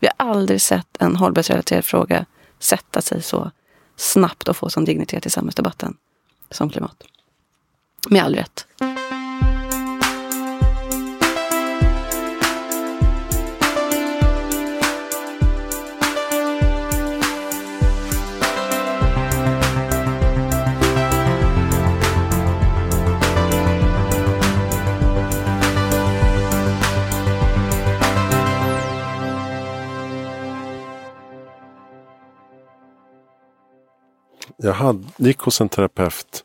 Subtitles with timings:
[0.00, 2.26] Vi har aldrig sett en hållbarhetsrelaterad fråga
[2.58, 3.50] sätta sig så
[3.96, 5.96] snabbt och få sån dignitet i samhällsdebatten
[6.50, 7.02] som klimat.
[8.08, 8.66] Med all rätt.
[34.70, 36.44] Jag hade, gick hos en terapeut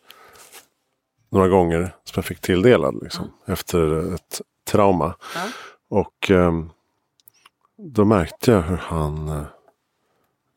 [1.32, 5.16] några gånger som jag fick tilldelad liksom, efter ett trauma.
[5.36, 5.48] Ja.
[5.90, 6.70] Och ehm,
[7.78, 9.46] då märkte jag hur han eh,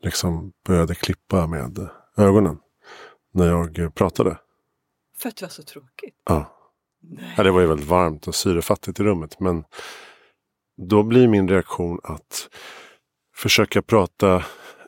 [0.02, 2.58] liksom började klippa med ögonen
[3.34, 4.38] när jag pratade.
[5.18, 6.14] För att det var så tråkigt.
[6.24, 6.58] Ja.
[7.36, 9.40] Ja, det var ju väldigt varmt och syrefattigt i rummet.
[9.40, 9.64] Men
[10.76, 12.48] då blir min reaktion att
[13.34, 14.44] försöka prata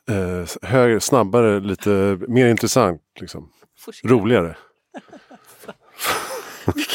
[0.09, 3.01] eh, högre, snabbare, lite mer intressant.
[3.19, 3.49] Liksom.
[4.03, 4.57] Roligare.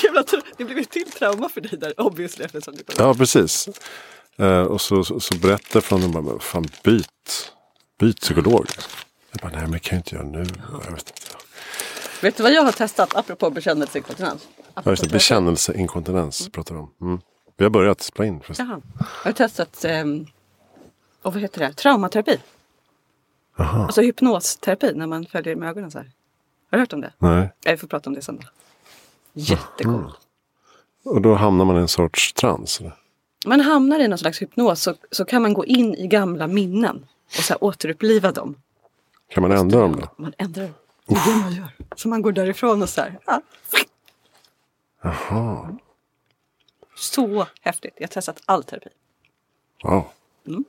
[0.02, 3.68] Jävla tra- det blev ett till trauma för dig där obviously eftersom du Ja, precis.
[4.38, 7.52] Eh, och så, så, så berättar från dem bara, fan byt,
[7.98, 8.66] byt psykolog.
[9.32, 10.44] Jag bara, nej men det kan jag inte göra nu.
[10.84, 11.12] Jag vet inte.
[12.22, 14.48] Vet du vad jag har testat apropå bekännelseinkontinens?
[14.74, 16.90] Ja, just det, bekännelseinkontinens pratar vi om.
[17.00, 17.20] Mm.
[17.56, 18.40] Vi har börjat spela in.
[18.58, 18.80] Jaha.
[18.98, 20.26] Jag har testat um,
[21.22, 21.72] och vad heter det?
[21.72, 22.38] traumaterapi.
[23.56, 26.10] Jaha, Alltså hypnosterapi när man följer med ögonen så här.
[26.70, 27.12] Har du hört om det?
[27.18, 27.52] nej.
[27.64, 28.36] Vi får prata om det sen.
[28.36, 28.42] då.
[29.32, 30.12] Jättecool.
[31.04, 32.80] Och då hamnar man i en sorts trans.
[32.80, 32.92] Eller?
[33.46, 37.06] Man hamnar i någon slags hypnos så, så kan man gå in i gamla minnen
[37.26, 38.54] och så här återuppliva dem.
[39.28, 40.08] Kan man ändra dem då?
[40.16, 40.74] Man ändrar dem.
[41.06, 41.68] Det är det man gör.
[41.96, 43.18] Så man går därifrån och så här.
[43.26, 43.42] Ja.
[45.02, 45.76] Jaha,
[46.96, 47.94] Så häftigt.
[47.96, 48.88] Jag har testat all terapi.
[49.84, 50.04] wow.
[50.46, 50.64] Mm.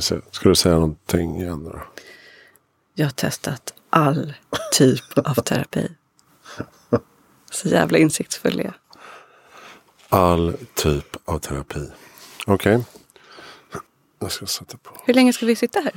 [0.00, 1.82] Ska, du säga någonting igen då?
[2.94, 4.34] Jag har testat all
[4.72, 5.88] typ av terapi.
[7.50, 8.74] Så jävla insiktsfull jag.
[10.08, 11.90] All typ av terapi.
[12.46, 12.84] Okej.
[14.18, 14.90] Jag ska sätta på.
[15.06, 15.92] Hur länge ska vi sitta här?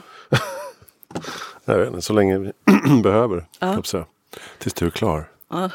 [1.66, 2.52] Jag vet inte, så länge vi
[3.04, 3.48] behöver.
[3.60, 3.74] Ja.
[3.76, 3.84] Ja.
[3.84, 4.06] Säga.
[4.58, 5.32] Tills du är klar.
[5.50, 5.70] Ja,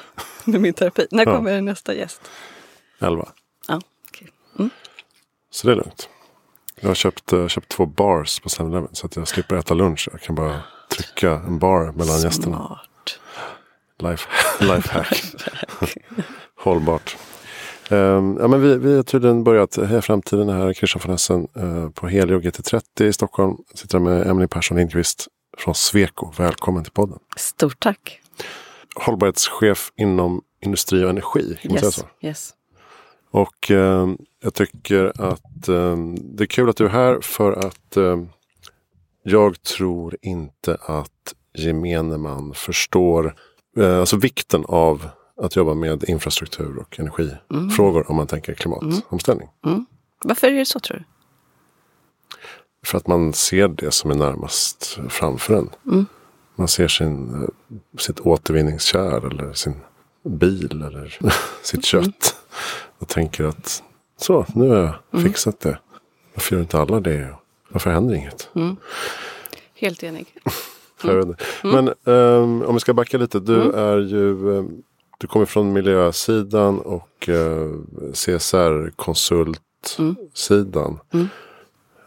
[0.45, 1.07] med min terapi.
[1.11, 1.37] När Ja.
[1.37, 2.21] kommer nästa gäst?
[2.99, 3.29] Elva.
[3.69, 4.29] Ja, okej.
[4.59, 4.71] Mm.
[5.51, 6.09] Så det är lugnt.
[6.81, 10.09] Jag har köpt, eh, köpt två bars på 7-Eleven så att jag slipper äta lunch.
[10.13, 10.61] Jag kan bara
[10.97, 12.57] trycka en bar mellan gästerna.
[12.57, 13.21] Smart.
[13.99, 14.29] Life,
[14.65, 15.23] lifehack.
[16.59, 17.17] Hållbart.
[17.91, 21.91] Um, ja, men vi, vi har tydligen börjat Heja Framtiden här, Christian von Essen uh,
[21.91, 23.57] på Helio GT30 i Stockholm.
[23.75, 25.27] Sitter här med Emily Persson Lindqvist
[25.59, 26.33] från Sweco.
[26.37, 27.19] Välkommen till podden.
[27.37, 28.21] Stort tack.
[28.95, 31.59] Hållbarhetschef inom industri och energi.
[31.63, 31.95] Kan man säga Yes.
[31.95, 32.07] så?
[32.27, 32.51] yes.
[33.31, 34.09] Och eh,
[34.43, 38.23] jag tycker att eh, det är kul att du är här för att eh,
[39.23, 43.35] jag tror inte att gemene man förstår
[43.77, 45.09] eh, alltså vikten av
[45.43, 49.49] att jobba med infrastruktur och energifrågor om man tänker klimatomställning.
[50.25, 51.05] Varför är det så tror du?
[52.87, 55.71] För att man ser det som är närmast framför en.
[56.57, 57.49] Man ser sin, eh,
[57.99, 59.75] sitt återvinningskärl eller sin
[60.27, 61.19] bil eller
[61.63, 62.37] sitt kött.
[62.99, 63.83] Och tänker att
[64.17, 65.79] så, nu har jag fixat det.
[66.35, 67.35] Varför gör inte alla det?
[67.69, 68.51] Varför händer inget?
[69.75, 70.27] Helt enig.
[71.05, 71.37] Inte.
[71.63, 73.41] Men ehm, om vi ska backa lite.
[73.41, 74.83] Du är ju ehm,
[75.19, 77.81] du kommer från miljösidan och uh,
[78.13, 80.99] CSR-konsultsidan.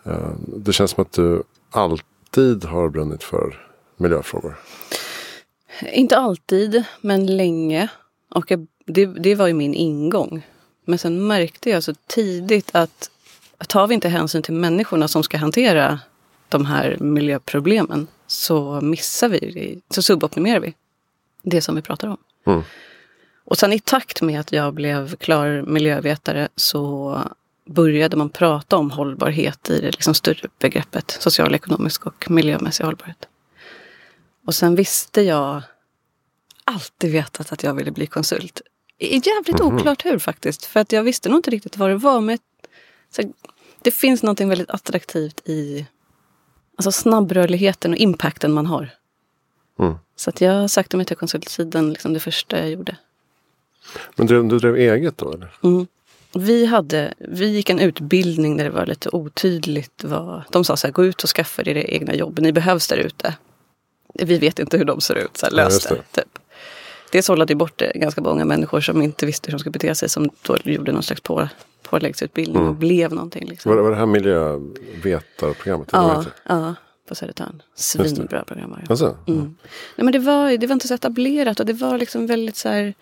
[0.04, 4.56] Ehm, det känns som att du alltid har brunnit för miljöfrågor.
[5.92, 7.90] Inte alltid, men länge.
[8.30, 10.48] Och jag, det, det var ju min ingång.
[10.86, 13.10] Men sen märkte jag så tidigt att
[13.68, 16.00] tar vi inte hänsyn till människorna som ska hantera
[16.50, 20.74] de här miljöproblemen så missar vi, så suboptimerar vi
[21.42, 22.18] det som vi pratar om.
[22.46, 22.62] Mm.
[23.46, 27.18] Och sen i takt med att jag blev klar miljövetare så
[27.66, 33.28] började man prata om hållbarhet i det liksom större begreppet social, ekonomisk och miljömässig hållbarhet.
[34.46, 35.62] Och sen visste jag
[36.70, 38.62] alltid vetat att jag ville bli konsult.
[39.00, 40.66] Jävligt oklart hur faktiskt.
[40.66, 42.22] För att jag visste nog inte riktigt vad det var.
[42.22, 42.38] Men
[43.10, 43.34] så,
[43.82, 45.86] det finns något väldigt attraktivt i
[46.76, 48.90] alltså snabbrörligheten och impacten man har.
[49.80, 49.96] Mm.
[50.16, 52.98] Så att jag sökte mig till konsultsidan liksom det första jag gjorde.
[54.16, 55.34] Men du, du drev eget då?
[55.34, 55.52] Eller?
[55.64, 55.88] Mm.
[56.34, 60.04] Vi, hade, vi gick en utbildning där det var lite otydligt.
[60.04, 62.40] Vad, de sa så här, gå ut och skaffa er egna jobb.
[62.40, 63.36] Ni behövs där ute.
[64.14, 65.38] Vi vet inte hur de ser ut.
[65.38, 66.22] Så här, Ja, lös just det.
[66.22, 66.39] Typ.
[67.12, 70.10] Det sållade bort ganska många människor som inte visste hur de skulle bete sig.
[70.10, 71.50] Som då gjorde någon slags på,
[71.84, 72.80] påläggsutbildning och Mm.
[72.80, 73.46] blev någonting.
[73.48, 73.70] Liksom.
[73.70, 75.90] Var, det- var det här miljövetarprogrammet?
[75.92, 76.76] Ja, ja,
[77.08, 77.62] på Södertörn.
[77.76, 78.86] Svinbra program var det.
[78.90, 79.18] Alltså?
[79.28, 79.40] Mm.
[79.96, 82.70] Nej, men det, var, det var inte så etablerat och det var liksom väldigt så
[82.70, 82.94] här,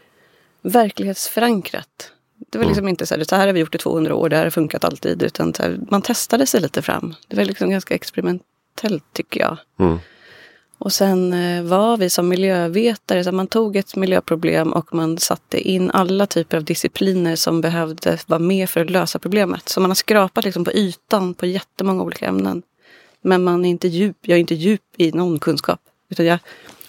[0.62, 2.12] verklighetsförankrat.
[2.50, 2.70] Det var Mm.
[2.72, 4.50] liksom inte så här, så här har vi gjort i 200 år, det här har
[4.52, 5.24] funkat alltid.
[5.24, 7.16] Utan så här, man testade sig lite fram.
[7.28, 9.58] Det var liksom ganska experimentellt tycker jag.
[10.80, 10.86] Mm.
[10.86, 15.60] Och sen eh, var vi som miljövetare, så man tog ett miljöproblem och man satte
[15.70, 19.70] in alla typer av discipliner som behövde vara med för att lösa problemet.
[19.70, 22.64] Så man har skrapat liksom på ytan på jättemånga olika ämnen.
[23.22, 25.80] Men man är inte djup, jag är inte djup i någon kunskap.
[26.10, 26.40] Utan jag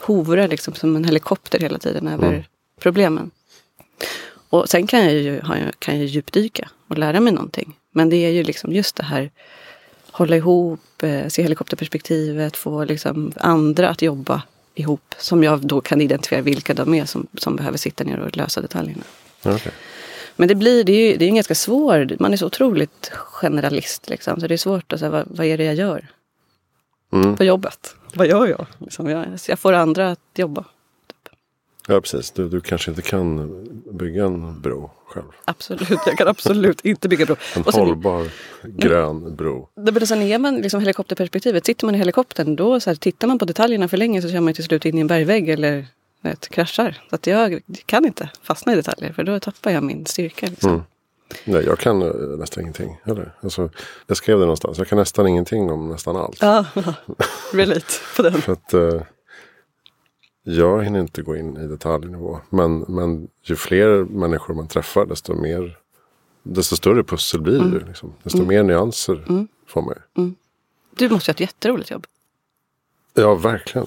[0.01, 2.43] hovrar liksom som en helikopter hela tiden över Mm.
[2.81, 3.31] problemen.
[4.51, 5.41] Och sen kan jag ju
[5.79, 7.77] kan jag djupdyka och lära mig någonting.
[7.95, 9.31] Men det är ju liksom just det här
[10.19, 14.43] hålla ihop, eh, se helikopterperspektivet, få liksom andra att jobba
[14.75, 15.15] ihop.
[15.19, 18.61] Som jag då kan identifiera vilka de är som, som behöver sitta ner och lösa
[18.61, 19.03] detaljerna.
[19.45, 19.73] Okej.
[20.37, 23.11] Men det blir, det är ju det är en ganska svår, man är så otroligt
[23.13, 24.41] generalist liksom.
[24.41, 26.07] Så det är svårt att säga, vad, vad är det jag gör
[27.13, 27.37] Mm.
[27.37, 27.95] på jobbet?
[28.15, 28.67] Vad gör jag?
[28.79, 30.65] Liksom, jag, så jag får andra att jobba.
[31.91, 32.31] Ja, precis.
[32.31, 35.25] Du, du kanske inte kan bygga en bro själv.
[35.45, 37.37] Absolut, jag kan absolut inte bygga bro.
[37.57, 38.29] En sen- hållbar
[38.65, 39.69] grön bro.
[39.77, 41.67] Det men sen är man liksom helikopterperspektivet.
[41.67, 44.41] Sitter man i helikoptern då så här, tittar man på detaljerna för länge så kör
[44.41, 45.87] man till slut in i en bergvägg eller
[46.21, 47.01] vet, kraschar.
[47.11, 50.47] Så att jag kan inte fastna i detaljer för då tappar jag min styrka.
[50.47, 50.71] Liksom.
[50.71, 50.83] Mm.
[51.45, 53.01] Nej, jag kan eh, nästan ingenting.
[53.05, 53.33] Eller?
[53.41, 53.71] Alltså,
[54.07, 54.79] jag skrev det någonstans.
[54.79, 56.39] Jag kan nästan ingenting om nästan allt.
[56.41, 56.65] Ja,
[57.53, 58.43] relate på den.
[58.43, 59.03] För att eh,
[60.57, 62.41] jag hinner inte gå in i detaljnivå.
[62.51, 65.79] Men, men ju fler människor man träffar desto mer
[66.43, 67.87] desto större pussel blir det.
[67.87, 68.13] Liksom.
[68.23, 70.33] Desto mer nyanser får man ju.
[70.97, 72.07] Du måste ha ett jätteroligt jobb.
[73.15, 73.87] Ja, verkligen.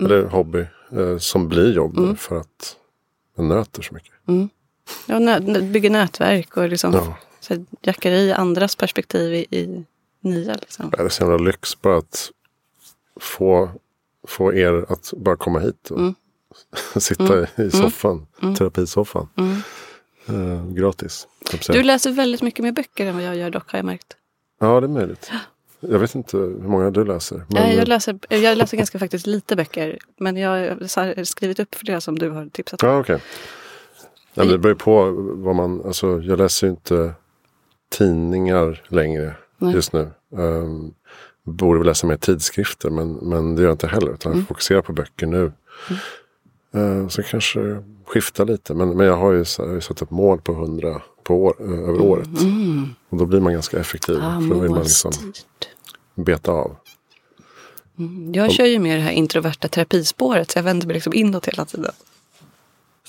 [0.00, 2.76] Eller hobby eh, som blir jobb för att
[3.36, 4.12] man nöter så mycket.
[5.06, 7.16] Ja, nä, bygger nätverk och liksom, Ja.
[7.40, 9.84] så jackar i andras perspektiv i, i
[10.20, 10.54] nya.
[10.54, 10.90] Liksom.
[10.90, 12.30] Det är så jävla lyx bara att
[13.20, 13.70] få,
[14.28, 16.14] få er att bara komma hit och
[17.02, 18.26] sitta i soffan,
[18.58, 19.28] terapisoffan.
[20.28, 21.28] Eh, gratis.
[21.68, 24.16] Du läser väldigt mycket mer böcker än vad jag gör dock har jag märkt.
[24.60, 25.30] Ja, det är möjligt.
[25.80, 27.44] Jag vet inte hur många du läser.
[27.48, 29.98] Men, jag, läser, jag läser ganska faktiskt lite böcker.
[30.18, 32.88] Men jag har skrivit upp flera som du har tipsat om.
[32.88, 33.04] Ja.
[33.08, 33.20] Nej,
[34.34, 35.82] men Det beror ju på vad man...
[35.86, 37.12] Alltså, jag läser ju inte
[37.90, 39.74] tidningar längre Nej.
[39.74, 40.10] just nu.
[40.30, 40.94] Um,
[41.48, 44.12] borde väl läsa mer tidskrifter, men, men det gör jag inte heller.
[44.12, 44.40] Utan Mm.
[44.40, 45.52] jag fokuserar på böcker nu.
[46.74, 48.74] Eh, så kanske skifta lite.
[48.74, 51.44] Men, men jag har ju, så, jag har ju satt upp mål på 100 på
[51.44, 52.28] år, eh, över året.
[53.08, 54.16] Och då blir man ganska effektiv.
[54.16, 54.26] Mm.
[54.26, 55.12] Ah, för då vill man liksom
[56.14, 56.76] beta av.
[58.32, 60.50] Jag kör ju mer det här introverta terapispåret.
[60.50, 61.92] Så jag vänder mig liksom inåt hela tiden.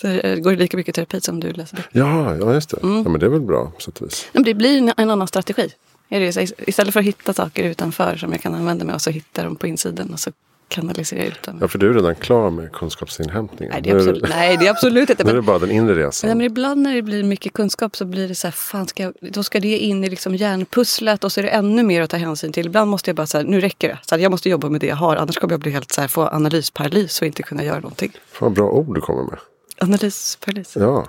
[0.01, 1.87] Så jag går lika mycket terapi som du läser.
[1.91, 2.77] Ja, ja just det.
[2.83, 3.03] Mm.
[3.03, 4.27] Ja, men det är väl bra på sätt och vis.
[4.31, 5.69] Men det blir en, en annan strategi.
[6.09, 8.99] Är det, så istället för att hitta saker utanför som jag kan använda mig av
[8.99, 10.31] så hittar de på insidan och så
[10.69, 11.57] kanaliserar jag ut dem.
[11.61, 13.73] Ja, för du är redan klar med kunskapsinhämtningen.
[13.73, 15.23] Nej, det är absolut, nej, det är absolut inte.
[15.29, 16.29] Nu är det bara den inre resan.
[16.29, 19.03] ja, men ibland när det blir mycket kunskap så blir det så här, fan ska
[19.03, 22.09] jag, då ska det in i liksom hjärnpusslet och så är det ännu mer att
[22.09, 22.65] ta hänsyn till.
[22.65, 23.99] Ibland måste jag bara säga, nu räcker det.
[24.05, 26.01] Så här, jag måste jobba med det jag har, annars kommer jag bli helt så
[26.01, 28.11] här, få analysparalys och inte kunna göra någonting.
[28.31, 29.39] Fan bra ord du kommer med.
[29.77, 30.75] Analysparalys.
[30.75, 31.07] Ja.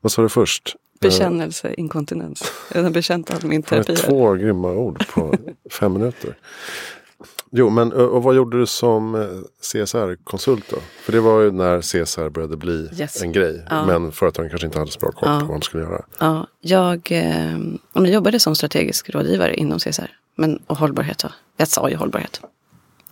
[0.00, 0.76] Vad sa du först?
[1.00, 2.52] Bekännelse, inkontinens.
[2.74, 3.96] Jag har bekänt all min terapi.
[3.96, 5.34] två grymma ord på
[5.70, 6.36] fem minuter.
[7.56, 9.20] Jo, men ö, och vad gjorde du som eh,
[9.60, 10.76] CSR-konsult då?
[11.02, 13.22] För det var ju när CSR började bli Yes.
[13.22, 13.64] en grej.
[13.70, 13.86] Ja.
[13.86, 15.40] Men företagen kanske inte hade så bra koll Ja.
[15.40, 16.04] på vad de skulle göra.
[16.18, 17.58] Ja, jag, eh,
[17.92, 20.10] jag jobbade som strategisk rådgivare inom CSR.
[20.36, 21.20] Men, och hållbarhet.
[21.20, 21.28] Så.
[21.56, 22.40] Jag sa ju hållbarhet.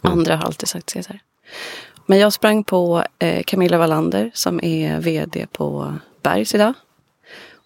[0.00, 1.18] Andra har alltid sagt CSR.
[2.06, 6.74] Men jag sprang på eh, Camilla Wallander som är vd på Bergs idag.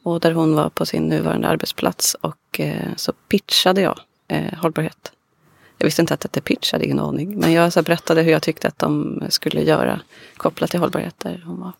[0.06, 2.14] Och där hon var på sin nuvarande arbetsplats.
[2.14, 5.12] Och eh, så pitchade jag eh, hållbarhet.
[5.78, 7.38] Jag visste inte att det hette pitch, hade ingen aning.
[7.38, 10.00] Men jag så berättade hur jag tyckte att de skulle göra
[10.36, 11.72] kopplat till hållbarhet där hon var.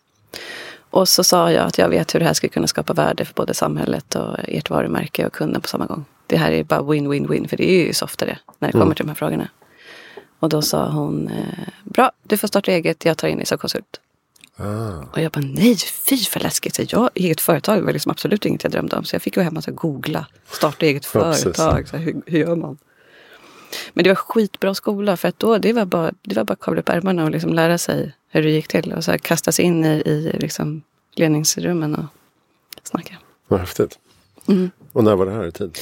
[0.89, 3.33] Och så sa jag att jag vet hur det här skulle kunna skapa värde för
[3.33, 6.05] både samhället och ert varumärke och kunden på samma gång.
[6.27, 8.95] Det här är bara win-win-win, för det är ju så ofta det när det kommer
[8.95, 9.49] till de här frågorna.
[10.39, 13.57] Och då sa hon, eh, bra, du får starta eget, jag tar in dig som
[13.57, 13.99] konsult.
[14.57, 15.03] Ah.
[15.13, 16.75] Och jag bara, nej, fy för läskigt.
[16.75, 19.03] Så jag, eget företag var liksom absolut inget jag drömde om.
[19.03, 21.87] Så jag fick gå hem och så googla, starta eget företag.
[21.87, 22.77] Så här, hur, hur gör man?
[23.93, 26.59] Men det var skitbra skola för att då det var bara, det var bara att
[26.59, 28.93] kavla upp ärmarna och liksom lära sig hur det gick till.
[28.93, 30.81] Och så här kasta sig in i, i liksom
[31.15, 32.05] ledningsrummen och
[32.83, 33.17] snacka.
[33.47, 33.99] Vad häftigt.
[34.47, 34.71] Mm.
[34.93, 35.77] Och när var det här i tid?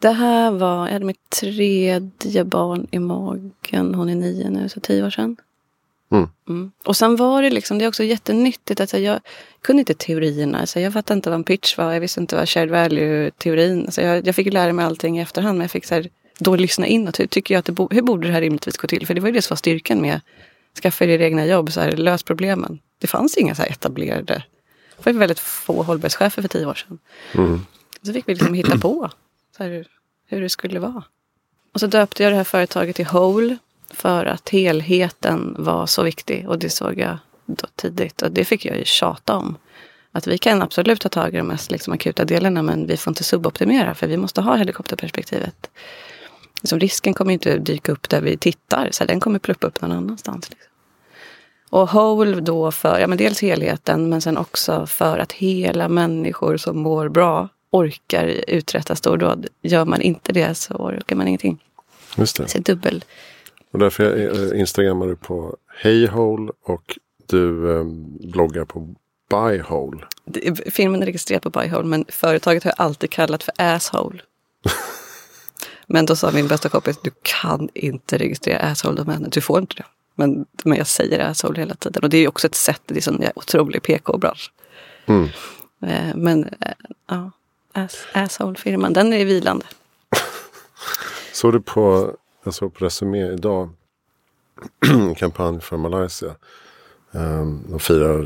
[0.00, 3.94] Det här var, jag hade mitt tredje barn i magen.
[3.94, 5.36] Hon är nio nu, så tio år sedan.
[6.10, 6.28] Mm.
[6.48, 6.70] Mm.
[6.84, 9.20] Och sen var det liksom, det är också jättenyttigt att jag
[9.60, 10.66] kunde inte teorierna.
[10.66, 13.90] Så jag fattade inte vad en pitch var, jag visste inte vad shared value-teorin.
[13.90, 16.56] Så jag, jag fick lära mig allting i efterhand men jag fick så här, då
[16.56, 18.88] lyssna in och ty, tycker jag att det bo, hur borde det här rimligtvis gå
[18.88, 19.06] till?
[19.06, 20.20] För det var ju det som var styrkan med
[20.82, 22.78] skaffa er egna jobb, så här, lös problemen.
[22.98, 24.44] Det fanns inga så här etablerade,
[24.96, 26.98] det var väldigt få hållbarhetschefer för tio år sedan.
[27.32, 27.66] Mm.
[28.02, 29.10] Så fick vi liksom hitta på
[29.56, 29.86] så här,
[30.26, 31.04] hur det skulle vara.
[31.72, 33.56] Och så döpte jag det här företaget till Whole
[33.90, 38.64] för att helheten var så viktig och det såg jag då tidigt och det fick
[38.64, 39.56] jag ju tjata om.
[40.12, 43.10] Att vi kan absolut ta tag i de mest liksom, akuta delarna men vi får
[43.10, 45.70] inte suboptimera för vi måste ha helikopterperspektivet.
[46.62, 49.92] Liksom, risken kommer inte dyka upp där vi tittar, så den kommer pluppa upp någon
[49.92, 50.50] annanstans.
[50.50, 50.68] Liksom.
[51.70, 56.56] Och whole då för ja, men dels helheten men sen också för att hela människor
[56.56, 59.46] som mår bra orkar uträtta stordåd.
[59.62, 61.58] Gör man inte det så orkar man ingenting.
[62.16, 62.48] Just det.
[62.48, 63.04] Så dubbel.
[63.70, 67.84] Och därför jag, eh, instagrammar du på Heyhole och du eh,
[68.32, 68.94] bloggar på
[69.30, 70.04] Buyhole.
[70.66, 74.22] Filmen är registrerad på Buyhole men företaget har jag alltid kallat för Asshole.
[75.86, 79.84] men då sa min bästa kompis, du kan inte registrera Asshole-domänen, du får inte det.
[80.14, 83.00] Men, men jag säger Asshole hela tiden och det är också ett sätt, det är
[83.00, 84.52] sån otrolig PK-bransch.
[85.06, 85.28] Mm.
[85.82, 86.72] Eh, Men eh,
[87.08, 87.30] ja,
[87.72, 89.66] ass, Asshole-firman, den är vilande.
[91.32, 92.14] Såg du på,
[92.48, 93.70] jag såg på Resumé idag,
[95.16, 96.34] kampanj för Malaysia.
[97.10, 98.18] Um, de firar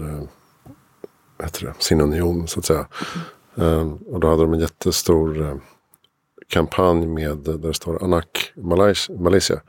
[1.36, 2.86] vad heter det, sin union så att säga.
[3.54, 5.54] Um, och då hade de en jättestor uh,
[6.48, 8.52] kampanj med där det står Anak
[9.08, 9.60] Malaysia.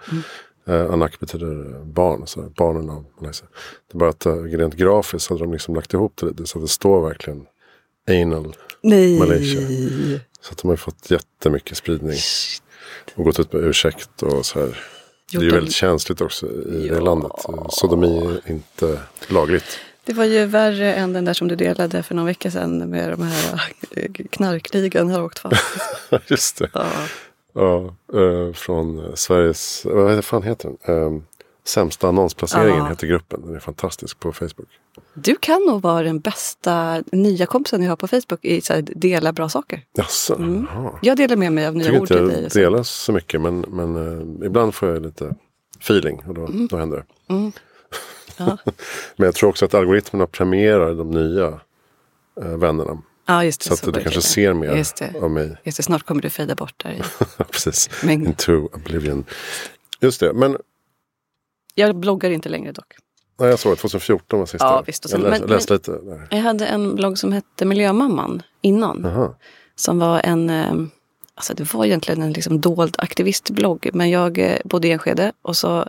[0.70, 3.48] Uh, Anak betyder barn, så barnen av Malaysia.
[3.88, 6.58] Det är bara att uh, rent grafiskt hade de liksom lagt ihop det lite så
[6.58, 7.46] att det står verkligen
[8.10, 8.56] Anal.
[8.82, 9.20] Nej!
[9.20, 9.62] Malaysia.
[10.42, 12.18] Så att de har fått jättemycket spridning.
[13.16, 14.80] Och gått ut med ursäkt och så här.
[15.32, 16.94] Det är ju väldigt känsligt också i Ja.
[16.96, 17.32] det landet.
[17.70, 19.80] Sodomi är inte lagligt.
[20.06, 23.10] Det var ju värre än den där som du delade för någon vecka sedan med
[23.10, 25.64] de här eh, knarkligan har åkt fast.
[26.28, 26.70] Just det.
[26.74, 26.86] Ja.
[27.56, 31.24] Ja, eh, från Sveriges, vad fan heter den?
[31.66, 32.88] Sämsta annonsplaceringen Ja.
[32.90, 33.42] heter gruppen.
[33.46, 34.68] Den är fantastisk på Facebook.
[35.14, 38.82] Du kan nog vara den bästa nya kompisen jag har på Facebook i så här,
[38.82, 39.82] dela bra saker.
[39.94, 40.68] Jaså, Mm.
[41.02, 42.36] Jag delar med mig av Jag nya tycker ord inte till dig.
[42.38, 42.60] jag och så.
[42.60, 43.96] delar så mycket men, men
[44.42, 45.36] eh, ibland får jag lite
[45.80, 47.34] feeling och då, då händer det.
[47.34, 47.52] Mm.
[48.38, 48.58] Ja.
[49.16, 51.48] Men jag tror också att algoritmerna premierar de nya
[52.42, 53.02] eh, vännerna.
[53.26, 53.68] ja, just det.
[53.68, 54.24] Så att du kanske det.
[54.24, 55.14] ser mer Just det.
[55.22, 55.58] av mig.
[55.64, 56.92] Just det, snart kommer du fejda bort där.
[56.92, 57.02] i
[57.52, 57.90] Precis.
[58.04, 58.28] mängden.
[58.28, 59.26] Into oblivion.
[60.00, 60.34] Just det.
[60.34, 60.58] Men
[61.76, 62.94] Jag bloggar inte längre dock.
[63.40, 63.76] nej, jag såg det.
[63.76, 64.66] 2014 var sista.
[64.66, 66.28] Ja, visst, och jag sen- läs, men- läste lite där.
[66.32, 69.02] Jag hade en blogg som hette Miljömamman innan.
[69.04, 69.36] Jaha.
[69.76, 70.74] Som var en, eh,
[71.36, 73.90] alltså det var egentligen en liksom dold aktivistblogg.
[73.94, 75.88] Men jag eh, bodde i Enskede och så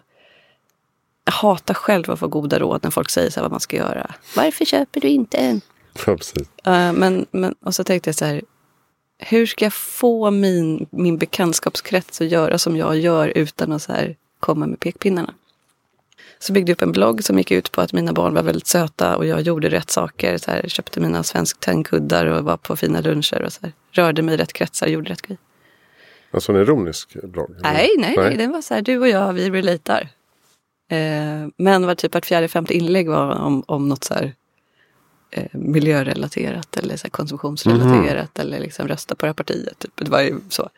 [1.24, 4.14] jag hatar själv att få goda råd när folk säger så vad man ska göra.
[4.36, 5.60] Varför köper du inte en?
[6.06, 6.48] Ja, precis.
[6.64, 8.42] Eh, men, men, och så tänkte jag så här,
[9.18, 13.92] hur ska jag få min, min bekantskapskrets att göra som jag gör utan att så
[13.92, 15.34] här komma med pekpinnarna?
[16.44, 18.66] Så byggde jag upp en blogg som gick ut på att mina barn var väldigt
[18.66, 20.38] söta och jag gjorde rätt saker.
[20.38, 24.22] Så här, köpte mina svensk tandkuddar och var på fina luncher och så här, rörde
[24.22, 25.38] mig i rätt kretsar, gjorde rätt grejer.
[26.30, 27.50] Alltså en ironisk blogg?
[27.50, 27.62] eller?
[27.62, 30.08] Nej, nej, nej, den var så här, du och jag, vi relatar.
[30.90, 34.32] Eh, men var typ att fjärde, femte inlägg var om, om något så här
[35.30, 39.78] eh, miljörelaterat eller så konsumtionsrelaterat eller liksom rösta på det här partiet.
[39.78, 39.92] Typ.
[39.96, 40.70] Det var ju så.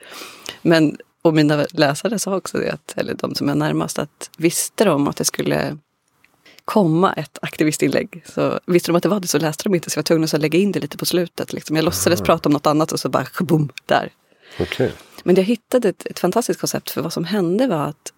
[0.63, 4.85] Men, och mina läsare sa också det, att, eller de som är närmast, att visste
[4.85, 5.79] de att det skulle
[6.65, 8.23] komma ett aktivistinlägg.
[8.27, 10.25] Så visste de att det var det så läste de inte så jag var tvungen
[10.25, 11.53] att lägga in det lite på slutet.
[11.53, 11.77] Liksom.
[11.77, 14.11] Jag låtsades prata om något annat och så bara boom, där.
[14.61, 14.93] Okej.
[15.25, 18.13] Men jag hittade ett, ett fantastiskt koncept för vad som hände var att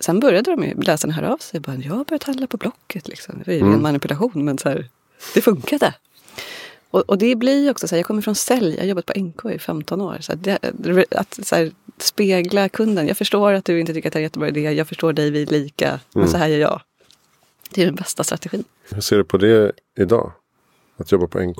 [0.00, 1.60] sen började de ju, läsarna höra av sig.
[1.60, 3.08] Bara, jag har börjat handla på Blocket.
[3.08, 3.34] Liksom.
[3.38, 4.88] Det var ju en manipulation men så här,
[5.34, 5.94] det funkade.
[6.90, 9.06] Och, och det blir ju också så här, jag kommer från sälj, jag har jobbat
[9.06, 10.18] på NK i 15 år.
[10.20, 10.58] Så att, det,
[11.10, 13.06] att så här, spegla kunden.
[13.08, 15.30] Jag förstår att du inte tycker att det är en jättebra idé, jag förstår dig,
[15.30, 16.82] vi är lika, men så här gör jag.
[17.70, 18.64] Det är den bästa strategin.
[18.90, 20.32] Hur ser du på det idag?
[20.96, 21.58] Att jobba på NK?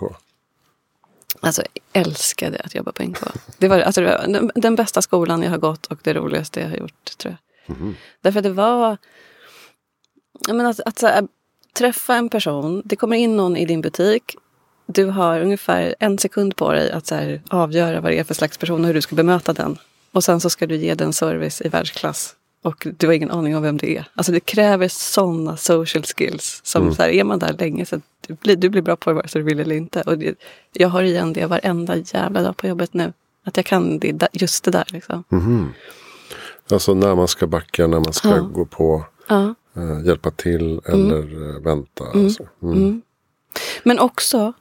[1.40, 3.18] Alltså, jag älskade att jobba på NK.
[3.58, 6.60] Det var, alltså, det var den, den bästa skolan jag har gått och det roligaste
[6.60, 7.76] jag har gjort, tror jag.
[8.20, 8.96] Därför att det var...
[10.46, 11.28] Jag menar, att, att här,
[11.72, 14.36] träffa en person, det kommer in någon i din butik.
[14.94, 18.34] Du har ungefär en sekund på dig att så här, avgöra vad det är för
[18.34, 19.78] slags person och hur du ska bemöta den.
[20.12, 22.34] Och sen så ska du ge den service i världsklass.
[22.62, 24.04] Och du har ingen aning om vem det är.
[24.14, 26.60] Alltså det kräver sådana social skills.
[26.64, 29.14] Som så här, är man där länge så du blir, du blir bra på det
[29.14, 30.02] vare sig du vill eller inte.
[30.02, 30.34] Och det,
[30.72, 33.12] jag har igen det varenda jävla dag på jobbet nu.
[33.44, 35.24] Att jag kan det, just det där liksom.
[36.72, 38.40] Alltså när man ska backa, när man ska Ja.
[38.42, 39.04] gå på.
[39.28, 39.54] Ja.
[39.76, 42.04] eh, hjälpa till eller eh, vänta.
[42.14, 42.46] Alltså.
[42.62, 42.76] Mm.
[42.76, 43.02] Mm.
[43.82, 44.52] Men också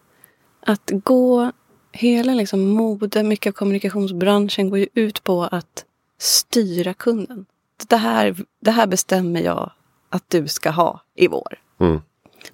[0.70, 1.52] att gå
[1.92, 5.86] hela liksom mode, mycket av kommunikationsbranschen går ju ut på att
[6.18, 7.46] styra kunden.
[7.88, 9.72] Det här, det här bestämmer jag
[10.10, 11.60] att du ska ha i vår.
[11.80, 12.02] Mm.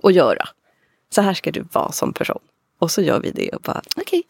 [0.01, 0.47] Och göra.
[1.09, 2.39] Så här ska du vara som person.
[2.79, 4.03] Och så gör vi det och bara, okej.
[4.19, 4.23] Okay.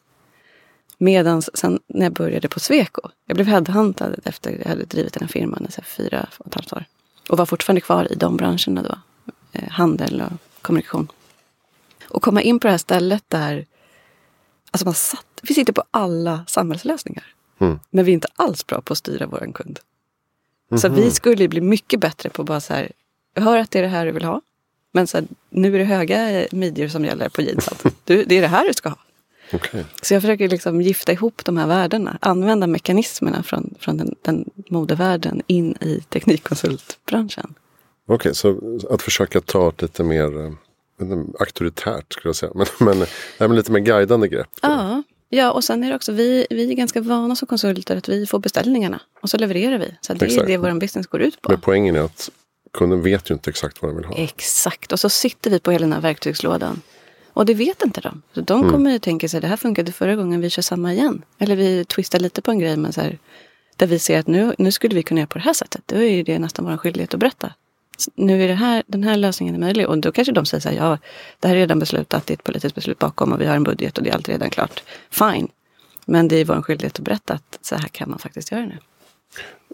[0.98, 5.14] Medan sen när jag började på Sweco, jag blev headhuntad efter att jag hade drivit
[5.14, 6.86] den här firman i fyra och ett halvt år.
[7.30, 8.96] Och var fortfarande kvar i de branscherna då.
[9.52, 11.08] Eh, handel och kommunikation.
[12.08, 13.66] Och komma in på det här stället där
[14.76, 17.24] alltså man satt, vi sitter på alla samhällslösningar.
[17.60, 17.80] Mm.
[17.90, 19.80] Men vi är inte alls bra på att styra vår kund.
[19.80, 19.80] Mm
[20.70, 20.78] -hmm.
[20.78, 21.12] Så vi mhm.
[21.12, 22.92] skulle bli mycket bättre på bara så här,
[23.34, 24.42] jag hör att det är det här du vill ha.
[24.92, 27.78] Men så här, nu är det höga midjor som gäller på jeansen.
[28.04, 28.98] Du, det är det här du ska ha.
[29.54, 29.84] Okay.
[30.02, 32.18] Så jag försöker liksom gifta ihop de här värdena.
[32.22, 37.54] Använda mekanismerna från, från den, den modevärlden in i teknikkonsultbranschen.
[38.08, 40.52] Okej, okay, så att försöka ta ett lite mer eh,
[41.40, 42.52] auktoritärt skulle jag säga.
[42.56, 43.08] Men, men,
[43.40, 44.50] men lite mer guidande grepp.
[44.62, 48.10] Ja, ja, och sen är det också, vi, vi är ganska vana som konsulter att
[48.10, 49.96] vi får beställningarna och så levererar vi.
[50.02, 51.52] Så det är det vår business går ut på.
[51.52, 52.30] Men poängen är att
[52.74, 54.16] kunden vet ju inte exakt vad den vill ha.
[54.16, 56.82] Exakt, och så sitter vi på hela den här verktygslådan.
[57.34, 58.22] Och det vet inte de.
[58.34, 58.72] Så de mm.
[58.72, 61.22] kommer ju tänka sig, det här funkade förra gången, vi kör samma igen.
[61.38, 63.20] Eller vi twistar lite på en grej, men så här,
[63.76, 65.82] där vi ser att nu, nu skulle vi kunna göra på det här sättet.
[65.86, 67.54] Då är det nästan vår skyldighet att berätta.
[68.16, 69.88] Nu är det här, den här lösningen är möjlig.
[69.88, 70.98] Och då kanske de säger så här, ja,
[71.40, 73.64] det här är redan beslutat, det är ett politiskt beslut bakom och vi har en
[73.64, 74.84] budget och det är allt redan klart.
[75.10, 75.48] Fine.
[76.06, 78.78] Men det är vår skyldighet att berätta att så här kan man faktiskt göra nu.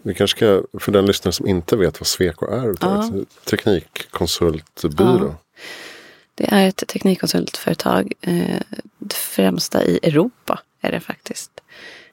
[0.02, 3.10] Vi kanske ska, för den lyssnare som inte vet vad Sweco är, ja.
[3.44, 5.26] teknikkonsultbyrå.
[5.26, 5.36] Ja.
[6.34, 8.12] Det är ett teknikkonsultföretag.
[8.20, 8.60] Eh,
[8.98, 11.50] det främsta i Europa är det faktiskt.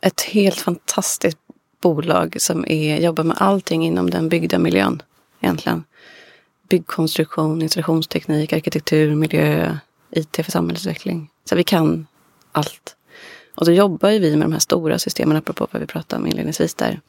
[0.01, 1.37] Ett helt fantastiskt
[1.81, 5.01] bolag som är, jobbar med allting inom den byggda miljön.
[5.41, 5.83] Egentligen.
[6.69, 9.77] Byggkonstruktion, installationsteknik, arkitektur, miljö,
[10.11, 11.29] IT för samhällsutveckling.
[11.45, 12.07] Så vi kan
[12.51, 12.95] allt.
[13.55, 16.75] Och så jobbar vi med de här stora systemen, apropå vad vi pratade om inledningsvis
[16.75, 16.99] där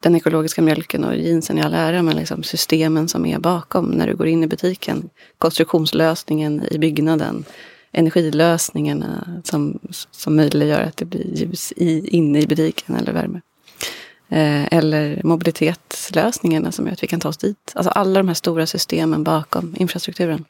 [0.00, 4.06] den ekologiska mjölken och jeansen i all ära, men liksom systemen som är bakom när
[4.06, 5.10] du går in i butiken.
[5.38, 7.44] Konstruktionslösningen i byggnaden.
[7.92, 9.78] Energilösningarna som,
[10.10, 13.40] som möjliggör att det blir ljus i, inne i butiken eller värme.
[14.32, 17.72] Eh, eller mobilitetslösningarna som gör att vi kan ta oss dit.
[17.74, 20.44] Alltså alla de här stora systemen bakom infrastrukturen.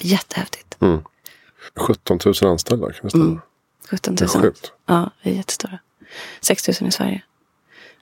[0.00, 0.76] Jättehäftigt.
[0.80, 1.00] Mm.
[1.76, 3.24] 17 000 anställda, kan det stämma?
[3.24, 3.40] Mm.
[3.90, 4.16] 17 000.
[4.16, 4.72] Det är sjukt.
[4.86, 5.78] Ja, vi är jättestora.
[6.40, 7.22] 6 000 i Sverige.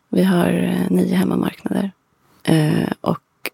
[0.08, 1.92] Vi har eh, nio hemmamarknader.
[2.42, 3.50] Eh, och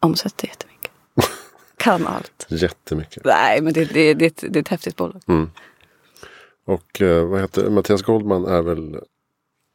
[0.00, 0.90] omsätter jättemycket.
[1.76, 2.46] kan allt.
[2.48, 3.24] Jättemycket.
[3.24, 5.22] Nej, men det, det, det, det är ett häftigt bolag.
[5.26, 5.50] Mm.
[6.64, 9.00] Och vad heter Mattias Goldman är väl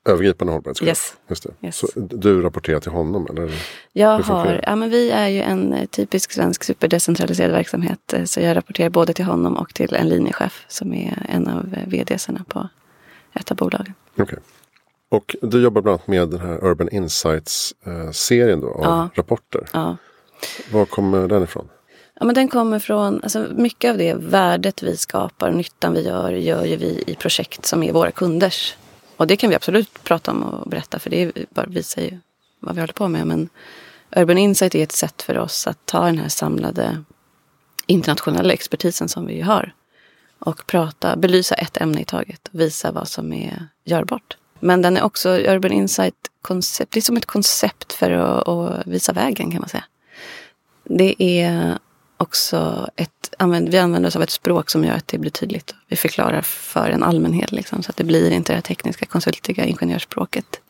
[0.07, 0.87] övergripande hållbarhetschef?
[0.87, 1.13] Yes.
[1.27, 1.67] Just det.
[1.67, 1.77] Yes.
[1.77, 3.27] Så du rapporterar till honom?
[3.29, 3.51] Eller?
[3.93, 8.13] Jag har, ja, men vi är ju en eh, typisk svensk superdecentraliserad verksamhet.
[8.13, 11.73] Eh, så jag rapporterar både till honom och till en linjechef som är en av
[11.73, 12.69] eh, vdsarna på
[13.33, 13.93] ett av bolagen.
[14.17, 14.39] Okay.
[15.09, 19.09] Och du jobbar bland annat med den här Urban Insights-serien då, av ja.
[19.15, 19.67] rapporter.
[19.73, 19.97] Ja.
[20.71, 21.69] Var kommer den ifrån?
[22.19, 26.31] Ja, men den kommer från, alltså mycket av det värdet vi skapar, nyttan vi gör,
[26.31, 28.75] gör ju vi i projekt som är våra kunders.
[29.17, 32.19] Och det kan vi absolut prata om och berätta, för det bara visar ju
[32.59, 33.27] vad vi håller på med.
[33.27, 33.49] Men
[34.15, 37.03] Urban Insight är ett sätt för oss att ta den här samlade
[37.85, 39.73] internationella expertisen som vi har
[40.39, 44.37] och prata, belysa ett ämne i taget och visa vad som är görbart.
[44.59, 46.91] Men den är också Urban Insight koncept.
[46.91, 49.83] Det är som ett koncept för att, att visa vägen kan man säga.
[50.83, 51.77] Det är
[52.17, 53.33] också ett,
[53.69, 55.75] vi använder oss av ett språk som gör att det blir tydligt.
[55.87, 60.61] Vi förklarar för en allmänhet liksom, så att det blir inte det tekniska konsultiga ingenjörsspråket.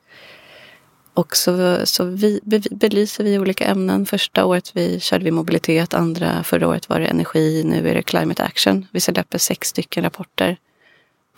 [1.13, 2.39] Och så, så vi,
[2.71, 4.05] belyser vi olika ämnen.
[4.05, 8.01] Första året vi körde vi mobilitet, andra förra året var det energi, nu är det
[8.01, 8.85] climate action.
[8.91, 10.57] Vi släpper sex stycken rapporter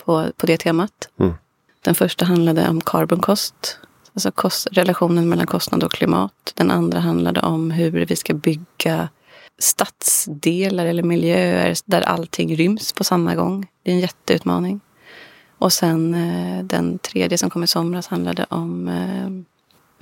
[0.06, 1.10] på, på det temat.
[1.19, 1.34] Mm.
[1.82, 3.78] Den första handlade om carbon cost,
[4.13, 6.52] alltså kost, relationen mellan kostnad och klimat.
[6.54, 9.10] Den andra handlade om hur vi ska bygga
[9.60, 13.67] stadsdelar eller miljöer där allting ryms på samma gång.
[13.84, 14.80] Det är en jätteutmaning.
[15.58, 19.30] Och sen eh, den tredje som kom i somras handlade om eh,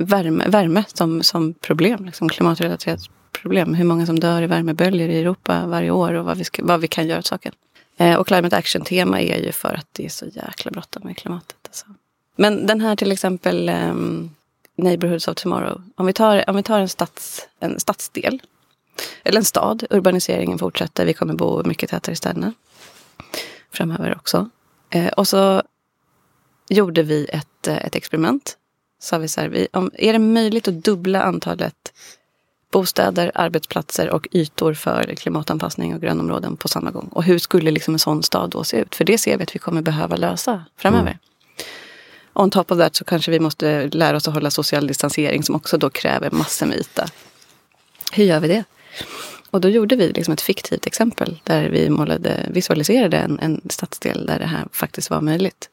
[0.06, 3.00] värme, värme som, som problem, liksom klimatrelaterat
[3.32, 3.74] problem.
[3.74, 6.82] Hur många som dör i värmeböljor i Europa varje år och vad vi, ska, vad
[6.82, 7.54] vi kan göra åt saken.
[7.98, 11.58] Eh, och Climate Action-tema är ju för att det är så jäkla bråttom med klimatet.
[11.68, 11.86] Alltså.
[12.36, 14.30] Men den här till exempel um,
[14.76, 15.82] Neighborhoods of Tomorrow.
[15.96, 18.42] Om vi tar, om vi tar en, stads, en stadsdel,
[19.24, 22.54] eller en stad, urbaniseringen fortsätter, vi kommer bo mycket tätare i städerna
[23.72, 24.50] framöver också.
[24.90, 25.64] Eh, och så
[26.70, 28.58] gjorde vi ett, eh, ett experiment.
[29.00, 31.94] Sa vi så här, vi, om, är det möjligt att dubbla antalet
[32.72, 37.10] bostäder, arbetsplatser och ytor för klimatanpassning och grönområden på samma gång.
[37.12, 38.96] Och hur skulle liksom en sån stad då se ut?
[38.96, 41.08] För det ser vi att vi kommer behöva lösa framöver.
[41.08, 41.18] Mm.
[42.34, 45.56] On top of that så kanske vi måste lära oss att hålla social distansering som
[45.56, 47.08] också då kräver massor med yta.
[48.12, 48.64] Hur gör vi det?
[49.50, 54.26] Och då gjorde vi liksom ett fiktivt exempel där vi målade, visualiserade en, en stadsdel
[54.26, 55.70] där det här faktiskt var möjligt.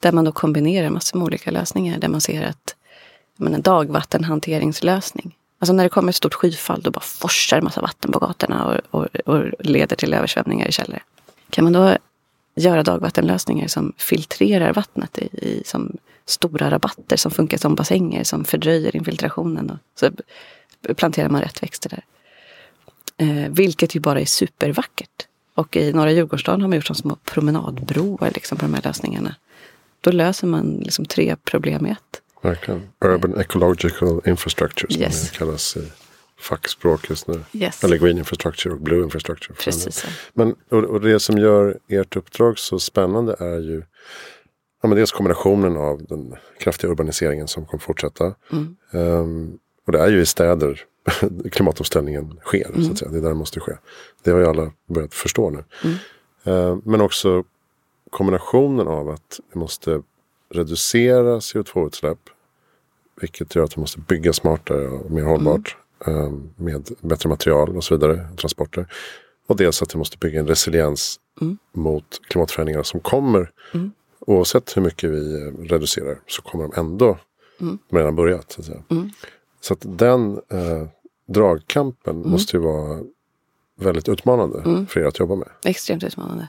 [0.00, 1.98] Där man då kombinerar massor med olika lösningar.
[1.98, 2.74] Där man ser att
[3.36, 5.36] men en dagvattenhanteringslösning.
[5.58, 8.64] Alltså när det kommer ett stort skyfall då bara forsar en massa vatten på gatorna
[8.64, 10.98] och, och, och leder till översvämningar i källor.
[11.50, 11.96] Kan man då
[12.54, 18.44] göra dagvattenlösningar som filtrerar vattnet i, i som stora rabatter som funkar som bassänger som
[18.44, 19.70] fördröjer infiltrationen.
[19.70, 20.10] Och så
[20.94, 22.04] planterar man rätt växter där.
[23.18, 25.26] Eh, vilket ju bara är supervackert.
[25.54, 29.34] Och i norra Djurgårdsstaden har man gjort som små promenadbroar liksom, på de här lösningarna.
[30.00, 32.22] Då löser man liksom tre problem i ett.
[32.42, 32.88] Verkligen.
[33.04, 35.30] Urban Ecological Infrastructure som yes.
[35.30, 35.92] det kallas i
[36.40, 37.40] fackspråk just nu.
[37.52, 37.84] Yes.
[37.84, 39.54] Eller Green Infrastructure och Blue Infrastructure.
[39.54, 40.06] Precis.
[40.32, 43.82] Men, och, och, det som gör ert uppdrag så spännande är ju
[44.82, 48.34] ja, men dels kombinationen av den kraftiga urbaniseringen som kommer fortsätta.
[48.52, 48.76] Mm.
[48.90, 50.84] Um, och det är ju i städer
[51.52, 52.68] klimatomställningen sker.
[52.68, 52.72] Mm.
[52.72, 52.96] Så att mm.
[52.96, 53.10] säga.
[53.10, 53.72] Det är där det måste ske.
[54.22, 55.64] Det har ju alla börjat förstå nu.
[55.84, 55.96] Mm.
[56.46, 57.44] Uh, men också
[58.10, 60.02] kombinationen av att vi måste
[60.50, 62.18] reducera CO2-utsläpp.
[63.20, 65.76] Vilket gör att vi måste bygga smartare och mer hållbart.
[66.06, 66.50] Mm.
[66.56, 68.28] Med bättre material och så vidare.
[68.36, 68.86] Transporter.
[69.46, 71.58] Och dels att vi måste bygga en resiliens mm.
[71.72, 73.50] mot klimatförändringar som kommer.
[73.74, 73.92] Mm.
[74.20, 77.18] Oavsett hur mycket vi reducerar så kommer de ändå.
[77.60, 77.78] Mm.
[77.90, 78.52] De redan börjat.
[78.52, 78.90] Så att.
[78.90, 79.10] Mm.
[79.60, 80.86] så att den eh,
[81.28, 82.30] dragkampen mm.
[82.30, 83.00] måste ju vara
[83.80, 84.86] väldigt utmanande mm.
[84.86, 85.48] för er att jobba med.
[85.64, 86.48] Extremt utmanande.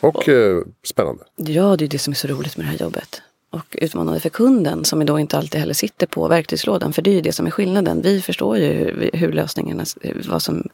[0.00, 1.24] Och eh, spännande.
[1.36, 3.22] Ja, det är det som är så roligt med det här jobbet.
[3.50, 6.92] Och utmanande för kunden som då inte alltid heller sitter på verktygslådan.
[6.92, 8.02] För det är ju det som är skillnaden.
[8.02, 9.84] Vi förstår ju hur, hur lösningarna,
[10.28, 10.68] vad som,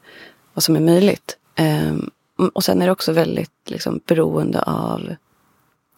[0.55, 1.37] vad som är möjligt.
[1.59, 2.11] Um,
[2.53, 5.14] och sen är det också väldigt liksom, beroende av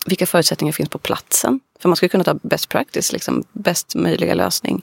[0.07, 1.61] vilka förutsättningar finns på platsen.
[1.79, 4.83] För man skulle kunna ta best practice, liksom bäst möjliga lösning.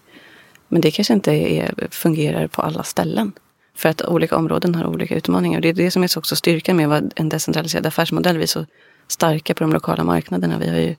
[0.67, 3.32] Men det kanske inte är, fungerar på alla ställen.
[3.75, 5.58] För att olika områden har olika utmaningar.
[5.58, 8.38] Och det är det som är också styrkan med en decentraliserad affärsmodell.
[8.38, 8.65] Vi är så
[9.08, 10.58] starka på de lokala marknaderna.
[10.60, 10.95] Vi har ju,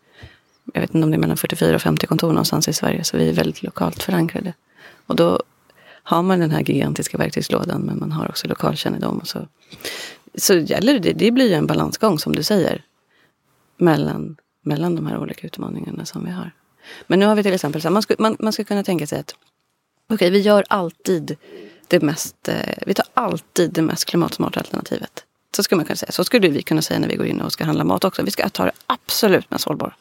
[0.73, 3.05] jag vet inte om det är mellan 44 och 50 kontor någonstans i Sverige.
[3.05, 4.53] Så vi är väldigt lokalt förankrade.
[5.07, 5.43] Och då
[6.03, 9.19] har man den här gigantiska verktygslådan men man har också lokalkännedom.
[9.19, 9.49] Och så,
[10.35, 12.85] så gäller det, det blir ju en balansgång som du säger.
[13.77, 16.51] Mellan, mellan de här olika utmaningarna som vi har.
[17.07, 19.07] Men nu har vi till exempel, så här, man, skulle, man, man skulle kunna tänka
[19.07, 19.35] sig att
[20.07, 21.37] okej, okay, vi gör alltid
[21.89, 22.55] det mest, eh,
[22.87, 25.25] vi tar alltid det mest klimatsmarta alternativet.
[25.57, 26.13] Så skulle man kunna säga.
[26.13, 28.23] Så skulle vi kunna säga när vi går in och ska handla mat också.
[28.23, 29.95] Vi ska ta det absolut mest hållbara.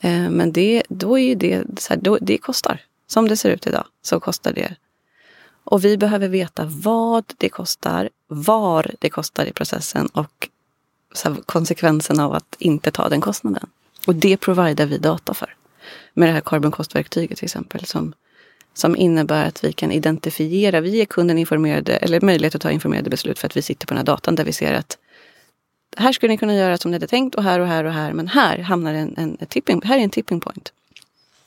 [0.00, 2.80] Eh, men det, då är ju det, så här, då, det kostar.
[3.06, 4.74] Som det ser ut idag så kostar det.
[5.64, 10.48] Och vi behöver veta vad det kostar, var det kostar i processen och
[11.24, 13.68] här, konsekvensen av att inte ta den kostnaden.
[14.06, 15.54] Och det providar vi data för.
[16.14, 18.14] Med det här carbon cost-verktyget till exempel som
[18.76, 23.10] som innebär att vi kan identifiera, vi ger kunden informerade, eller möjlighet att ta informerade
[23.10, 24.98] beslut för att vi sitter på den här datan där vi ser att
[25.96, 28.12] här skulle ni kunna göra som ni hade tänkt och här och här och här,
[28.12, 30.72] men här hamnar en, en, en tipping, här är en tipping point.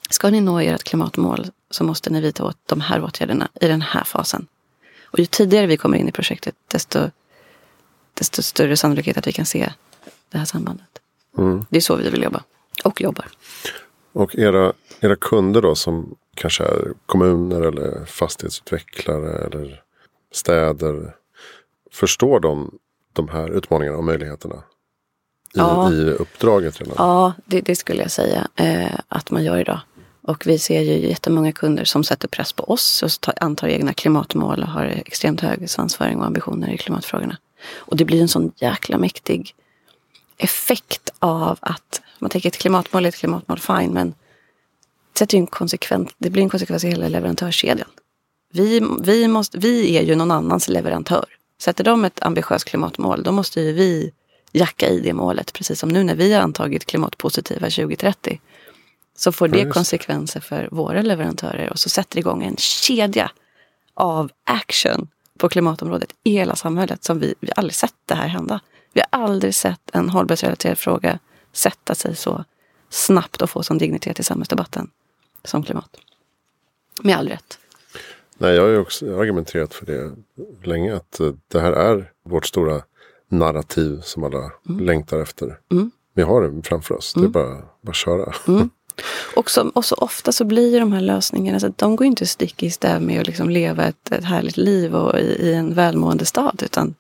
[0.10, 3.82] Ska ni nå ert klimatmål så måste ni vidta åt de här åtgärderna i den
[3.82, 4.48] här fasen.
[5.04, 7.00] Och ju tidigare vi kommer in i projektet, desto,
[8.14, 9.74] desto större sannolikhet att vi kan se
[10.30, 11.00] det här sambandet.
[11.38, 11.66] Mm.
[11.70, 12.44] Det är så vi vill jobba
[12.84, 13.26] och jobbar.
[14.14, 19.82] Och era, era kunder då som kanske är kommuner eller fastighetsutvecklare eller
[20.32, 21.16] städer.
[21.92, 22.80] Förstår de
[23.14, 24.56] de här utmaningarna och möjligheterna?
[24.56, 25.92] I, ja.
[25.92, 26.96] i uppdraget redan?
[26.98, 29.80] Ja, det, det skulle jag säga eh, att man gör idag.
[30.22, 33.94] Och vi ser ju jättemånga kunder som sätter press på oss och tar, antar egna
[33.94, 37.38] klimatmål och har extremt hög svansföring och ambitioner i klimatfrågorna.
[37.78, 39.56] Och det blir en sån jäkla mäktig
[40.38, 44.14] effekt av att man tänker ett klimatmål är ett klimatmål, fine, men
[45.18, 47.88] sätter en konsekvens, det blir en konsekvens i hela leverantörskedjan.
[48.54, 51.26] Vi, vi, måste, vi är ju någon annans leverantör.
[51.62, 54.12] Sätter de ett ambitiöst klimatmål, då måste ju vi
[54.52, 55.54] jacka i det målet.
[55.54, 58.42] Precis som nu när vi har antagit klimatpositiva 2030.
[59.16, 63.32] Så får det konsekvenser för våra leverantörer och så sätter det igång en kedja
[63.94, 68.60] av action på klimatområdet i hela samhället som vi, vi aldrig sett det här hända.
[68.94, 71.20] Vi har aldrig sett en hållbarhetsrelaterad fråga
[71.54, 72.46] sätta sig så
[72.90, 74.90] snabbt och få sån dignitet i samhällsdebatten
[75.44, 75.98] som klimat.
[77.04, 77.60] Med all rätt.
[78.38, 80.12] Nej, jag har ju också argumenterat för det
[80.64, 80.96] länge.
[80.96, 82.82] Att eh, det här är vårt stora
[83.28, 84.86] narrativ som alla mm.
[84.86, 85.60] längtar efter.
[85.72, 85.92] Mm.
[86.14, 87.16] Vi har det framför oss.
[87.16, 87.32] Mm.
[87.32, 87.52] Det är mm.
[87.52, 88.34] bara, bara att köra.
[88.48, 88.70] Mm.
[89.36, 92.26] Och, som, och så ofta så blir de här lösningarna, så att de går inte
[92.26, 95.74] stick i stäv med att liksom leva ett, ett härligt liv och i, i, en
[95.74, 96.62] välmående stad.
[96.66, 96.96] Utan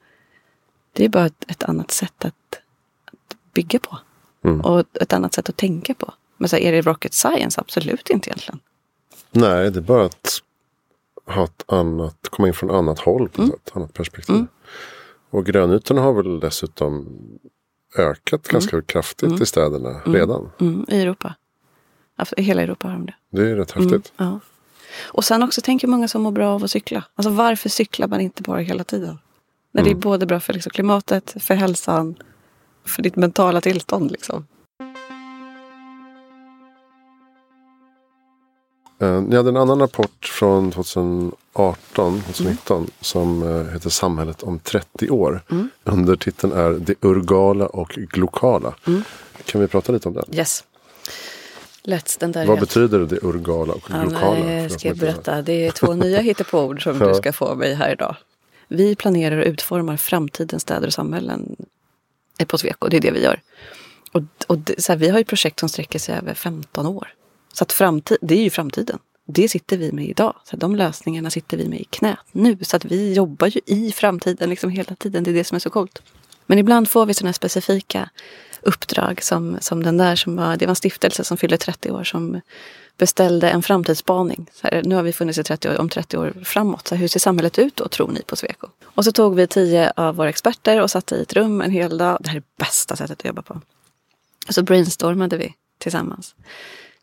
[0.93, 2.59] det är bara ett, ett annat sätt att,
[3.05, 3.97] att bygga på.
[4.43, 4.61] Mm.
[4.61, 6.13] Och ett annat sätt att tänka på.
[6.39, 7.61] Men så här, är det rocket science?
[7.61, 8.59] Absolut inte egentligen.
[9.31, 10.41] Nej, det är bara att
[11.25, 13.53] ha ett annat, komma in från annat håll på mm.
[13.53, 14.35] ett annat perspektiv.
[14.35, 14.47] Mm.
[15.29, 17.21] Och grönytorna har väl dessutom
[17.97, 18.53] ökat mm.
[18.53, 19.41] ganska kraftigt mm.
[19.41, 20.13] i städerna mm.
[20.13, 20.51] redan.
[20.59, 20.85] Mm.
[20.87, 21.35] I Europa.
[22.37, 23.15] I hela Europa har de det.
[23.29, 24.13] Det är rätt häftigt.
[24.17, 24.39] Ja.
[25.01, 27.03] Och sen också tänker många som mår bra av att cykla.
[27.15, 29.19] Alltså varför cyklar man inte bara hela tiden?
[29.71, 32.15] När det är både bra för liksom klimatet, för hälsan,
[32.85, 34.11] för ditt mentala tillstånd.
[34.11, 34.47] Liksom.
[38.99, 42.89] Eh, ni hade en annan rapport från 2018, 2019 mm.
[43.01, 45.43] som eh, heter Samhället om 30 år.
[45.51, 45.69] Mm.
[45.83, 48.75] Undertiteln är Det urgala och glokala.
[48.87, 49.03] Mm.
[49.45, 50.25] Kan vi prata lite om den?
[50.31, 50.63] Yes.
[51.83, 54.51] Let's, den där Vad betyder det urgala och glokala?
[54.51, 55.41] Ja, ska jag berätta.
[55.41, 58.15] Det är två nya hittepåord som du ska få mig här idag.
[58.67, 61.55] Vi planerar och utformar framtidens städer och samhällen
[62.47, 62.87] på Sweco.
[62.87, 63.41] Det är det vi gör.
[64.11, 67.13] Och, och det, så här, vi har ju projekt som sträcker sig över 15 år.
[67.53, 68.99] Så att framtid, det är ju framtiden.
[69.25, 70.35] Det sitter vi med idag.
[70.43, 72.57] Så de lösningarna sitter vi med i knät nu.
[72.61, 75.23] Så att vi jobbar ju i framtiden liksom hela tiden.
[75.23, 76.01] Det är det som är så coolt.
[76.45, 78.09] Men ibland får vi sådana specifika
[78.61, 82.03] uppdrag som, som den där som var, det var en stiftelse som fyllde 30 år
[82.03, 82.41] som
[82.97, 84.49] beställde en framtidsspaning.
[84.61, 86.87] Här, nu har vi funnits i 30 år, om 30 år framåt.
[86.87, 88.67] Så hur ser samhället ut då, tror ni på Sweco?
[88.83, 91.97] Och så tog vi tio av våra experter och satte i ett rum en hel
[91.97, 92.17] dag.
[92.21, 93.61] Det här är bästa sättet att jobba på.
[94.47, 96.35] Och så brainstormade vi tillsammans.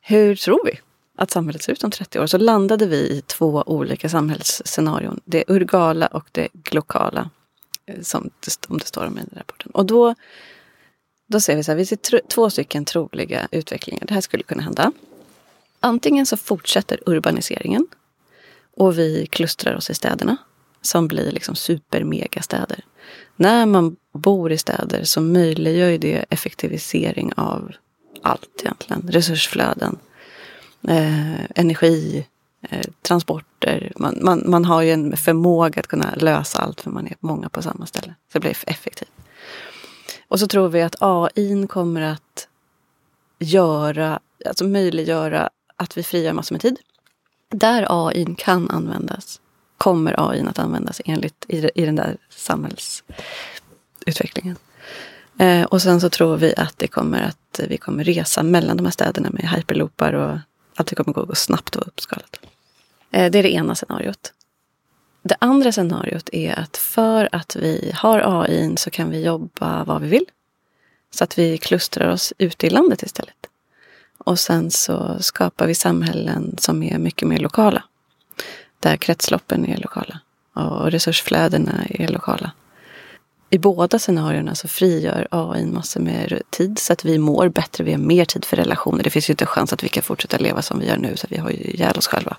[0.08, 0.80] Hur tror vi
[1.16, 2.26] att samhället ser ut om 30 år?
[2.26, 5.20] Så landade vi i två olika samhällsscenarion.
[5.24, 7.30] Det urgala och det glokala.
[7.86, 9.70] Eh, som det, om det står om i rapporten.
[9.70, 10.14] Och då,
[11.26, 14.06] då ser vi så här, vi ser två stycken troliga utvecklingar.
[14.06, 14.92] Det här skulle kunna hända.
[15.80, 17.86] Antingen så fortsätter urbaniseringen
[18.76, 20.36] och vi klustrar oss i städerna
[20.82, 22.84] som blir liksom supermegastäder.
[23.36, 27.72] När man bor i städer så möjliggör ju det effektivisering av
[28.22, 29.08] allt egentligen.
[29.08, 29.98] Resursflöden,
[30.88, 32.26] eh, energi,
[32.70, 33.92] eh, transporter.
[33.96, 37.48] Man, man, man har ju en förmåga att kunna lösa allt för man är många
[37.48, 38.14] på samma ställe.
[38.32, 39.10] Så det blir effektivt.
[40.28, 42.48] Och så tror vi att AI kommer att
[43.38, 46.78] göra, alltså möjliggöra att vi frigör massor med tid.
[47.50, 49.40] Där AI kan användas
[49.78, 54.56] kommer AI att användas enligt i, i den där samhällsutvecklingen.
[55.38, 58.76] Eh, och sen så tror vi att det kommer att eh, vi kommer resa mellan
[58.76, 60.38] de här städerna med hyperloopar och
[60.76, 62.36] att det kommer gå snabbt och uppskalat.
[63.10, 64.32] Eh, det är det ena scenariot.
[65.22, 70.02] Det andra scenariot är att för att vi har AI så kan vi jobba vad
[70.02, 70.24] vi vill.
[71.10, 73.46] Så att vi klustrar oss ute i landet istället.
[74.18, 77.82] Och sen så skapar vi samhällen som är mycket mer lokala.
[78.80, 80.20] Där kretsloppen är lokala
[80.52, 82.50] och resursflödena är lokala.
[83.50, 87.92] I båda scenarierna så frigör AI massor med tid så att vi mår bättre, vi
[87.92, 89.02] har mer tid för relationer.
[89.02, 91.16] Det finns ju inte en chans att vi kan fortsätta leva som vi gör nu
[91.16, 92.36] så vi har ju ihjäl oss själva.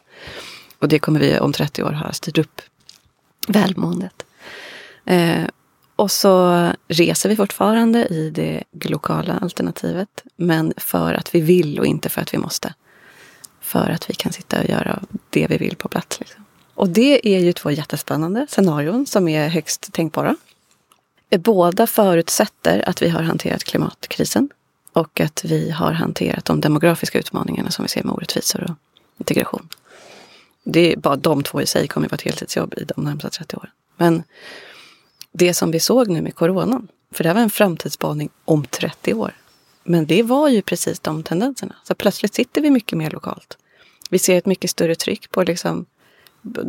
[0.80, 2.62] Och det kommer vi om 30 år ha styrt upp
[3.48, 4.26] välmåendet.
[5.06, 5.44] Eh,
[5.96, 10.24] och så reser vi fortfarande i det lokala alternativet.
[10.36, 12.74] Men för att vi vill och inte för att vi måste.
[13.62, 16.20] För att vi kan sitta och göra det vi vill på plats.
[16.20, 16.46] Liksom.
[16.74, 20.36] Och det är ju två jättespännande scenarion som är högst tänkbara.
[21.30, 24.50] Eh, båda förutsätter att vi har hanterat klimatkrisen
[24.94, 28.76] och att vi har hanterat de demografiska utmaningarna som vi ser med orättvisor och
[29.18, 29.68] integration.
[30.64, 33.30] Det är bara de två i sig kommer att vara ett heltidsjobb i de närmsta
[33.30, 33.72] 30 åren.
[33.98, 34.24] Men
[35.32, 39.14] det som vi såg nu med coronan, för det här var en framtidsspaning om 30
[39.14, 39.34] år.
[39.84, 41.76] Men det var ju precis de tendenserna.
[41.84, 43.58] Så plötsligt sitter vi mycket mer lokalt.
[44.10, 45.86] Vi ser ett mycket större tryck på liksom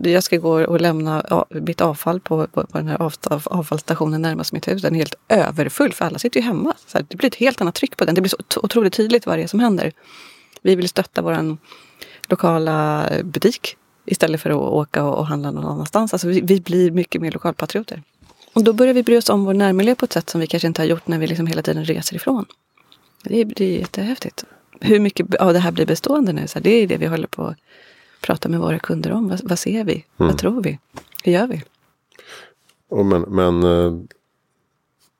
[0.02, 4.52] jag ska gå och lämna mitt avfall på, på, på den här av, avfallsstationen närmast
[4.52, 4.82] mitt hus.
[4.82, 6.74] Den är helt överfull för alla sitter ju hemma.
[6.86, 8.14] Så här, det blir ett helt annat tryck på den.
[8.14, 9.92] Det blir så otroligt tydligt vad det är som händer.
[10.62, 11.56] Vi vill stötta vår
[12.28, 16.12] lokala butik istället för att åka och, och handla någon annanstans.
[16.12, 18.02] Alltså vi, vi blir mycket mer lokalpatrioter.
[18.52, 20.66] Och då börjar vi bry oss om vår närmiljö på ett sätt som vi kanske
[20.66, 22.44] inte har gjort när vi liksom hela tiden reser ifrån.
[23.22, 24.44] Det är, det är jättehäftigt.
[24.80, 26.46] Hur mycket av det här blir bestående nu?
[26.46, 27.56] Så det är det vi håller på att
[28.20, 29.28] prata med våra kunder om.
[29.28, 29.92] Vad, vad ser vi?
[29.92, 30.04] Mm.
[30.16, 30.78] Vad tror vi?
[31.24, 31.62] Hur gör vi?
[32.88, 33.92] Och men, men eh,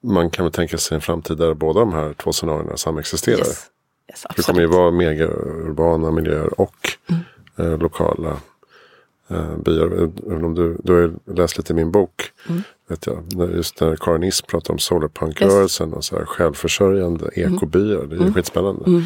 [0.03, 3.39] man kan väl tänka sig en framtid där båda de här två scenarierna samexisterar.
[3.39, 3.71] Yes.
[4.09, 7.23] Yes, det kommer ju vara mega urbana miljöer och mm.
[7.57, 8.41] eh, lokala
[9.29, 10.11] eh, byar.
[10.27, 12.31] Även om du, du har läst lite i min bok.
[12.49, 12.63] Mm.
[12.89, 15.97] Vet jag, just när Karin Is pratar om solarpunkrörelsen yes.
[15.97, 17.55] och så här självförsörjande mm.
[17.55, 18.07] ekobyar.
[18.07, 18.35] Det är mm.
[18.35, 18.85] skitspännande.
[18.87, 19.03] Mm.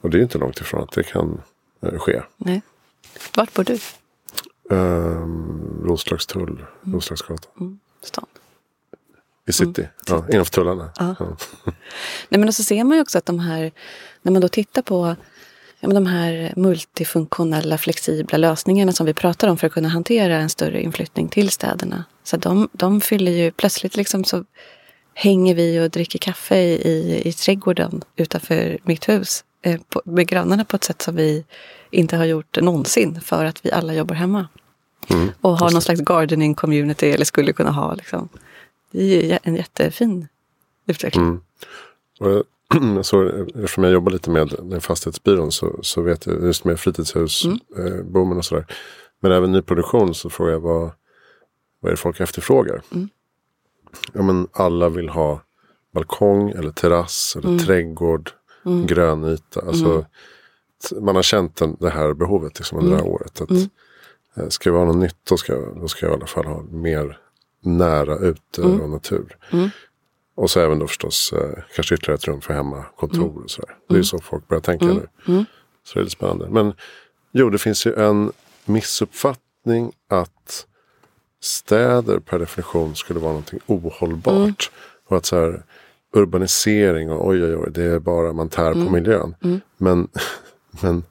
[0.00, 1.40] Och det är inte långt ifrån att det kan
[1.82, 2.22] eh, ske.
[2.36, 2.62] Nej.
[3.34, 3.78] Vart bor du?
[4.70, 7.52] Um, Roslagstull, Roslagsgatan.
[7.60, 7.78] Mm.
[8.02, 8.26] Stan.
[9.48, 10.90] I city, ja, innanför tullarna.
[10.98, 11.14] Ja.
[11.18, 11.36] Ja.
[12.28, 13.72] Nej, men så ser man ju också att de här,
[14.22, 15.16] när man då tittar på
[15.80, 20.36] ja, men de här multifunktionella flexibla lösningarna som vi pratar om för att kunna hantera
[20.36, 22.04] en större inflyttning till städerna.
[22.24, 24.44] Så de, de fyller ju plötsligt liksom så
[25.14, 29.44] hänger vi och dricker kaffe i, i, i trädgården utanför mitt hus
[29.88, 31.44] på, med grannarna på ett sätt som vi
[31.90, 34.48] inte har gjort någonsin för att vi alla jobbar hemma.
[35.10, 35.28] Mm.
[35.40, 37.94] Och har någon slags gardening community eller skulle kunna ha.
[37.94, 38.28] Liksom.
[38.90, 40.28] Det är ju en jättefin
[40.86, 41.24] utveckling.
[41.24, 41.40] Mm.
[42.20, 42.44] Och
[43.06, 47.44] såg, eftersom jag jobbar lite med den fastighetsbyrån så, så vet jag just med fritidshus,
[47.44, 47.58] Mm.
[48.32, 48.66] eh, och sådär.
[49.20, 50.90] Men även nyproduktion så frågar jag vad,
[51.80, 52.82] vad är det folk efterfrågar?
[52.92, 53.08] Mm.
[54.12, 55.40] Ja men alla vill ha
[55.94, 57.58] balkong eller terrass eller
[58.66, 58.86] Mm.
[58.86, 59.60] trädgård, grönyta.
[59.66, 60.04] Alltså,
[60.88, 63.40] t- Man har känt den, det här behovet liksom under det här året.
[63.40, 63.62] Att, Mm.
[64.36, 66.44] eh, Ska vi ha något nytt då ska, jag- då ska jag i alla fall
[66.44, 67.18] ha mer
[67.60, 68.80] nära ute Mm.
[68.80, 69.36] och natur.
[70.34, 73.76] Och så även då förstås eh, kanske ytterligare ett rum för hemmakontor och sådär.
[73.88, 75.08] Det är så folk börjar tänka nu.
[75.84, 76.48] Så det är lite spännande.
[76.50, 76.72] Men
[77.32, 78.32] jo, det finns ju en
[78.64, 80.66] missuppfattning att
[81.40, 84.70] städer per definition skulle vara någonting ohållbart.
[85.08, 85.62] Och att så här
[86.14, 89.34] urbanisering och oj oj oj, det är bara man tär på miljön.
[89.76, 90.08] Men,
[90.82, 91.04] men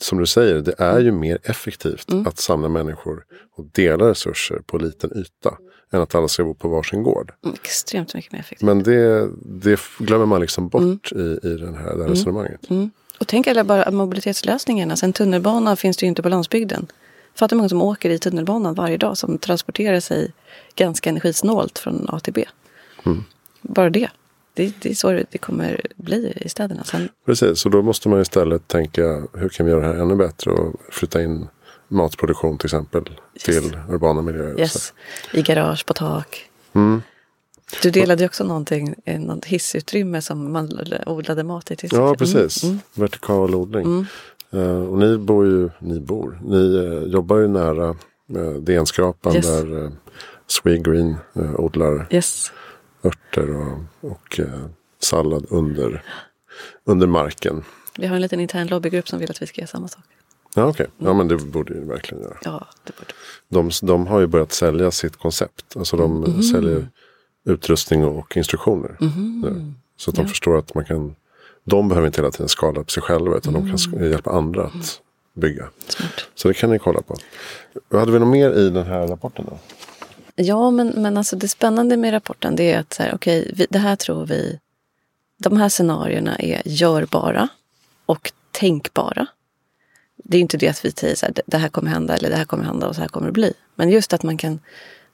[0.00, 3.24] som du säger, det är ju mer effektivt att samla människor
[3.56, 5.58] och dela resurser på liten yta.
[5.92, 7.32] Än att alla ska bo på varsin gård.
[7.44, 8.66] Mm, Extremt mycket mer effektivt.
[8.66, 12.70] Men det, det glömmer man liksom bort i, i den här, det här resonemanget.
[12.70, 12.90] Mm.
[13.20, 14.92] Och tänk alla bara mobilitetslösningarna.
[14.92, 16.86] Alltså en tunnelbana finns det ju inte på landsbygden.
[17.34, 20.32] Fatta hur många som åker i tunnelbanan varje dag som transporterar sig
[20.74, 22.44] ganska energisnålt från A till B.
[23.62, 24.08] Bara det.
[24.56, 24.72] Det.
[24.82, 26.84] Det är så det kommer bli i städerna.
[26.84, 30.14] Sen, Precis, så då måste man istället tänka hur kan vi göra det här ännu
[30.16, 31.48] bättre och flytta in
[31.88, 33.10] matproduktion till exempel
[33.44, 34.54] till urbana miljöer.
[34.54, 34.92] och yes,
[35.32, 36.50] I garage, på tak.
[36.72, 37.02] Mm.
[37.82, 41.76] Du delade ju också någonting, eh, något hissutrymme som man odlade mat i.
[41.76, 42.42] Till Ja, exempel.
[42.42, 42.62] precis.
[42.64, 42.82] Mm, mm.
[42.94, 44.06] Vertikal odling.
[44.52, 47.88] Eh, och ni bor ju, ni bor, ni eh, jobbar ju nära
[48.36, 49.46] uh, DN-skrapan Yes.
[49.46, 49.90] där uh,
[50.46, 52.52] Swegreen uh, odlar Yes.
[53.06, 54.66] Örter och, och eh,
[55.00, 56.02] sallad under,
[56.84, 57.64] under marken.
[57.98, 60.04] Vi har en liten intern lobbygrupp som vill att vi ska göra samma sak.
[60.54, 60.86] Ja, okej.
[60.98, 62.36] Ja, men det borde ju verkligen göra.
[62.44, 63.12] Ja, det borde.
[63.48, 65.76] De, de har ju börjat sälja sitt koncept.
[65.76, 66.42] Alltså de Mm.
[66.42, 66.88] säljer
[67.44, 68.96] utrustning och instruktioner.
[69.42, 69.72] nu.
[69.96, 70.28] Så att de Ja.
[70.28, 71.14] förstår att man kan.
[71.64, 73.36] De behöver inte hela tiden skala upp sig själva.
[73.36, 74.10] Utan de kan Mm.
[74.10, 75.00] hjälpa andra att
[75.34, 75.68] bygga.
[75.88, 76.12] Smart.
[76.34, 77.16] Så det kan ni kolla på.
[77.98, 79.58] Hade vi något mer i den här rapporten då?
[80.36, 83.66] Ja, men, men alltså det spännande med rapporten det är att så här, okej, vi,
[83.70, 84.58] det här tror vi,
[85.38, 87.48] de här scenarierna är görbara
[88.06, 89.26] och tänkbara.
[90.16, 92.30] Det är inte det att vi säger så här, det- det här kommer hända eller
[92.30, 93.52] det här kommer hända och så här kommer det bli.
[93.74, 94.60] Men just att man kan,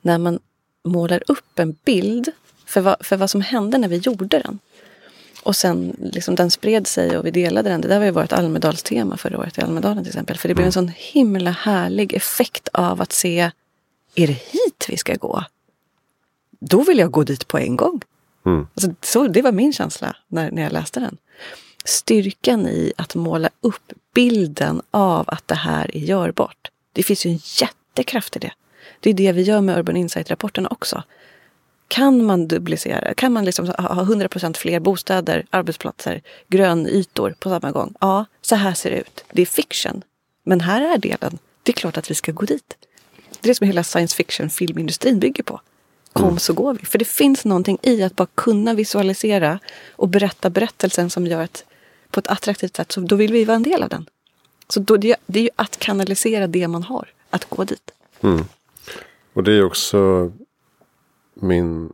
[0.00, 0.38] när man
[0.84, 2.30] målar upp en bild
[2.66, 4.58] för vad, för vad som hände när vi gjorde den.
[5.42, 7.80] Och sen liksom den spred sig och vi delade den.
[7.80, 10.36] Det där var ju vårt Almedalstema förra året i Almedalen till exempel.
[10.38, 13.50] För det blev en sån himla härlig effekt av att se,
[14.14, 15.44] är det hit vi ska gå?
[16.50, 18.00] Då vill jag gå dit på en gång.
[18.46, 18.66] Mm.
[18.74, 21.16] Alltså, så, det var min känsla när, när jag läste den.
[21.84, 26.70] Styrkan i att måla upp bilden av att det här är görbart.
[26.92, 28.52] Det finns ju en jättekraft i det.
[29.00, 31.02] Det är det vi gör med Urban Insight-rapporterna också.
[31.88, 37.70] Kan man duplicera, kan man liksom ha ha 100% fler bostäder, arbetsplatser, grönytor på samma
[37.70, 37.94] gång?
[38.00, 39.24] Ja, så här ser det ut.
[39.32, 40.02] Det är fiction.
[40.44, 41.38] Men här är delen.
[41.62, 42.76] Det är klart att vi ska gå dit.
[43.42, 45.60] Det är det som hela science fiction-filmindustrin bygger på.
[46.12, 46.86] Kom så går vi.
[46.86, 49.58] För det finns någonting i att bara kunna visualisera
[49.92, 51.64] och berätta berättelsen som gör att
[52.10, 54.06] på ett attraktivt sätt, så då vill vi vara en del av den.
[54.68, 57.90] Så då, det, är ju att kanalisera det man har, att gå dit.
[59.32, 60.32] Och det är också
[61.34, 61.92] min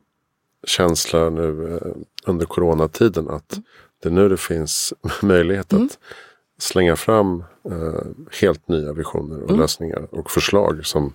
[0.66, 3.30] känsla nu eh, under coronatiden.
[3.30, 3.58] Att
[4.02, 5.98] det är nu det finns möjlighet att
[6.58, 8.00] slänga fram eh,
[8.40, 11.14] helt nya visioner och lösningar och förslag som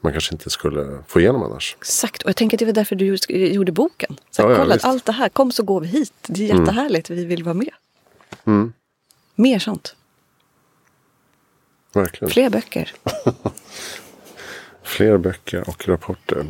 [0.00, 1.76] man kanske inte skulle få igenom annars.
[1.78, 4.16] Exakt, och jag tänker att det var därför du gjorde boken.
[4.30, 6.12] Så här, Ja, ja, kolla, allt det här, kom så går vi hit.
[6.26, 7.74] Det är jättehärligt, vi vill vara med.
[8.44, 8.72] Mm.
[9.34, 9.96] Mer sånt.
[11.92, 12.30] Verkligen.
[12.32, 12.92] Fler böcker.
[14.82, 16.46] Fler böcker och rapporter.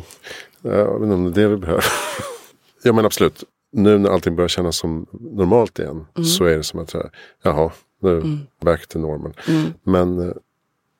[0.61, 1.85] Jag vet inte om det är det vi behöver.
[2.83, 3.43] ja men absolut.
[3.71, 6.05] Nu när allting börjar kännas som normalt igen.
[6.37, 6.95] Så är det som att,
[7.43, 7.71] jaha,
[8.03, 9.33] nu back to normal.
[9.83, 10.35] Men eh,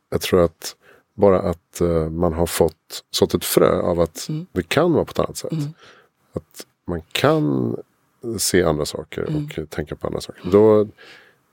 [0.10, 0.76] jag tror att
[1.14, 5.12] bara att eh, man har fått sått ett frö av att det kan vara på
[5.12, 5.54] ett annat sätt.
[6.34, 7.76] Att man kan
[8.38, 10.50] se andra saker och tänka på andra saker.
[10.52, 10.88] Då,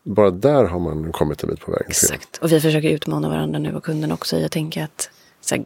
[0.03, 1.87] bara där har man kommit en bit på vägen.
[1.89, 2.37] Exakt.
[2.37, 5.11] Och vi försöker utmana varandra nu och kunden också i att tänka att
[5.51, 5.65] här,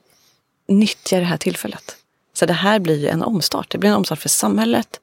[0.68, 1.96] nyttja det här tillfället.
[2.32, 3.70] Så det här blir en omstart.
[3.70, 5.00] Det blir en omstart för samhället.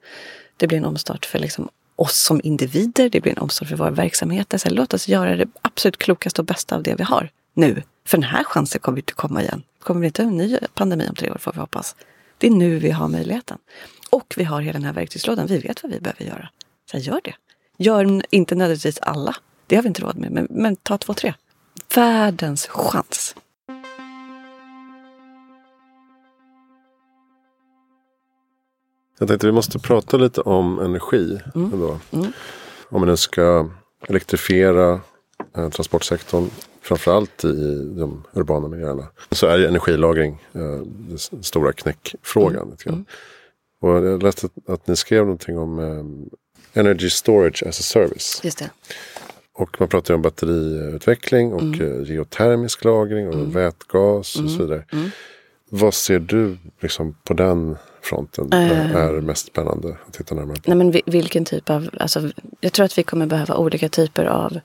[0.56, 3.08] Det blir en omstart för liksom oss som individer.
[3.08, 4.58] Det blir en omsorg för våra verksamheter.
[4.58, 7.82] Så låt oss göra det absolut klokaste och bästa av det vi har nu.
[8.06, 9.62] För den här chansen kommer inte komma igen.
[9.78, 11.96] Det kommer inte en ny pandemi om tre år får vi hoppas.
[12.38, 13.58] Det är nu vi har möjligheten.
[14.10, 15.46] Och vi har hela den här verktygslådan.
[15.46, 16.48] Vi vet vad vi behöver göra.
[16.90, 17.34] Så gör det.
[17.78, 19.36] Gör inte nödvändigtvis alla.
[19.66, 20.30] Det har vi inte råd med.
[20.30, 21.34] Men, men ta två, tre.
[21.94, 23.34] Världens chans.
[29.18, 31.40] Jag tänkte vi måste prata lite om energi.
[31.54, 31.72] Mm.
[31.72, 31.98] Ändå.
[32.10, 32.32] Mm.
[32.88, 33.68] Om man nu ska
[34.08, 35.00] elektrifiera
[35.56, 36.50] eh, transportsektorn.
[36.80, 39.08] Framförallt i de urbana miljöerna.
[39.30, 40.86] Så är ju energilagring eh,
[41.30, 42.76] den stora knäckfrågan.
[42.86, 43.04] Mm.
[43.80, 48.40] Och jag läste att ni skrev någonting om eh, Energy Storage as a Service.
[48.44, 48.70] Just det.
[49.54, 52.02] Och man pratar ju om batteriutveckling och mm.
[52.02, 53.50] Eh, geotermisk lagring och mm.
[53.50, 54.56] vätgas och mm.
[54.56, 54.84] så vidare.
[54.92, 55.10] Mm.
[55.70, 60.74] Vad ser du liksom på den fronten uh, är mest spännande att titta närmare på?
[60.74, 62.30] Nej, men vilken typ av, alltså,
[62.60, 64.60] jag tror att vi kommer behöva olika typer av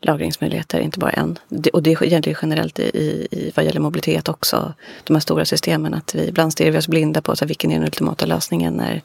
[0.00, 1.38] lagringsmöjligheter, inte bara en.
[1.72, 4.74] Och det egentligen generellt i, i vad gäller mobilitet också.
[5.04, 7.70] De här stora systemen, att vi ibland stirrar vi oss blinda på så här, vilken
[7.70, 9.02] är den ultimata lösningen när,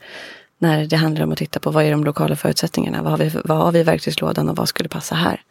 [0.62, 3.02] när det handlar om att titta på vad är de lokala förutsättningarna?
[3.02, 5.42] Vad har vi, vad har vi i verktygslådan och vad skulle passa här?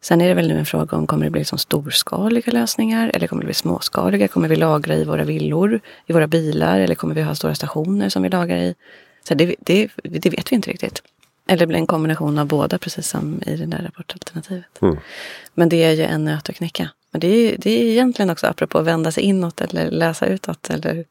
[0.00, 3.26] Sen är det väl nu en fråga om kommer det bli liksom storskaliga lösningar eller
[3.26, 4.28] kommer det bli småskaliga?
[4.28, 8.08] Kommer vi lagra i våra villor, i våra bilar eller kommer vi ha stora stationer
[8.08, 8.74] som vi lagrar i?
[9.28, 11.02] Så det, det, det vet vi inte riktigt.
[11.46, 14.82] Eller det blir en kombination av båda, precis som i det där rapportalternativet.
[14.82, 14.96] Mm.
[15.54, 16.90] Men det är ju en nöt att knäcka.
[17.10, 20.70] Men det är, det är egentligen också apropå att vända sig inåt eller läsa utåt.
[20.70, 21.04] Eller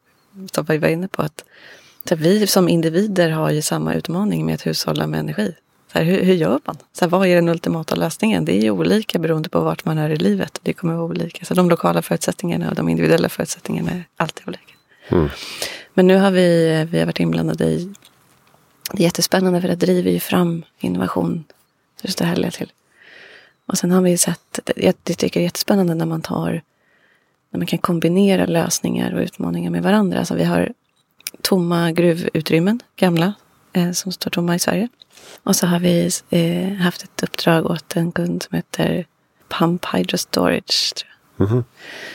[0.52, 1.22] som vi var inne på.
[1.22, 1.44] att
[2.14, 5.54] Vi som individer har ju samma utmaning med att hushålla med energi.
[5.92, 6.76] Så här, hur, hur, gör man?
[6.92, 8.44] Så här, vad är den ultimata lösningen?
[8.44, 10.60] Det är ju olika beroende på vart man är i livet.
[10.62, 11.44] Det kommer vara olika.
[11.44, 14.74] Så de lokala förutsättningarna och de individuella förutsättningarna är alltid olika.
[15.08, 15.28] Mm.
[15.94, 17.94] Men nu har vi, vi har varit inblandade i
[18.92, 21.44] det är jättespännande för det driver ju fram innovation.
[22.02, 22.72] Det står härliga till.
[23.66, 26.62] Och sen har vi sett, jag tycker det är jättespännande när man tar,
[27.50, 30.18] när man kan kombinera lösningar och utmaningar med varandra.
[30.18, 30.72] Alltså vi har
[31.42, 33.34] tomma gruvutrymmen, gamla,
[33.72, 34.88] eh, som står tomma i Sverige.
[35.42, 39.06] Och så har vi eh, haft ett uppdrag åt en kund som heter
[39.48, 41.06] Pump Hydro Storage.
[41.40, 41.64] Mm -hmm.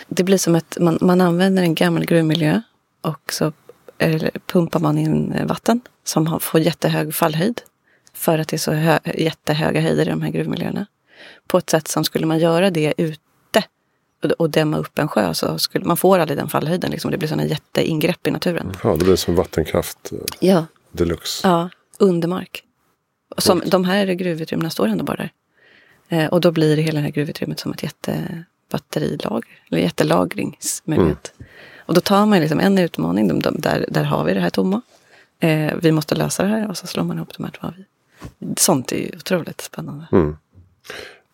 [0.07, 2.61] Det blir som att man, man använder en gammal gruvmiljö
[3.01, 3.53] och så
[4.45, 7.61] pumpar man in vatten som får jättehög fallhöjd.
[8.13, 10.85] För att det är så hö, jättehöga höjder i de här gruvmiljöerna.
[11.47, 13.20] På ett sätt som skulle man göra det ute
[14.37, 16.91] och, dämma upp en sjö så skulle man får aldrig den fallhöjden.
[16.91, 17.11] Liksom.
[17.11, 18.73] Det blir sådana jätteingrepp i naturen.
[18.83, 20.65] Ja, det blir som vattenkraft eh, ja.
[20.91, 21.47] deluxe.
[21.47, 21.69] Ja,
[21.99, 22.63] under mark.
[23.37, 25.31] Som, de här gruvutrymmena står ändå bara där.
[26.09, 29.49] Eh, och då blir hela det här gruvutrymmet som ett jättebatterilager.
[29.69, 31.33] Eller jättelagringsmöjlighet.
[31.37, 31.51] Mm.
[31.77, 34.49] Och då tar man liksom en utmaning, de, de, där, där har vi det här
[34.49, 34.81] tomma.
[35.39, 37.67] Eh, vi måste lösa det här och så slår man ihop de här två.
[38.57, 40.07] Sånt är ju otroligt spännande.
[40.11, 40.37] Mm.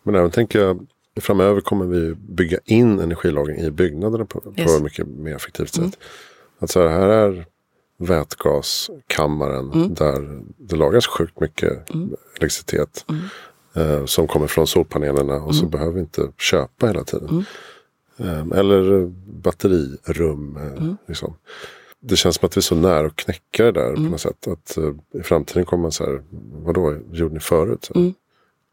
[0.02, 0.86] Men även tänker jag,
[1.20, 4.66] framöver kommer vi bygga in energilagring i byggnaderna på, yes.
[4.66, 5.78] på ett mycket mer effektivt sätt.
[5.78, 5.92] Mm.
[6.58, 7.46] Att så här, här är
[7.98, 9.94] vätgaskammaren mm.
[9.94, 12.14] där det lagras sjukt mycket mm.
[12.38, 13.06] elektricitet.
[13.08, 13.22] Mm.
[13.74, 15.70] Eh, som kommer från solpanelerna och så mm.
[15.70, 17.28] behöver vi inte köpa hela tiden.
[17.28, 17.44] Mm.
[18.18, 19.06] Ehm, eller
[19.42, 20.56] batterirum.
[20.56, 20.94] Eh.
[21.06, 21.34] Liksom.
[22.00, 24.48] Det känns som att vi är så nära att knäcka det där på något sätt.
[24.48, 26.22] Att uh, i framtiden kommer man så här,
[26.64, 27.90] vadå gjorde ni förut?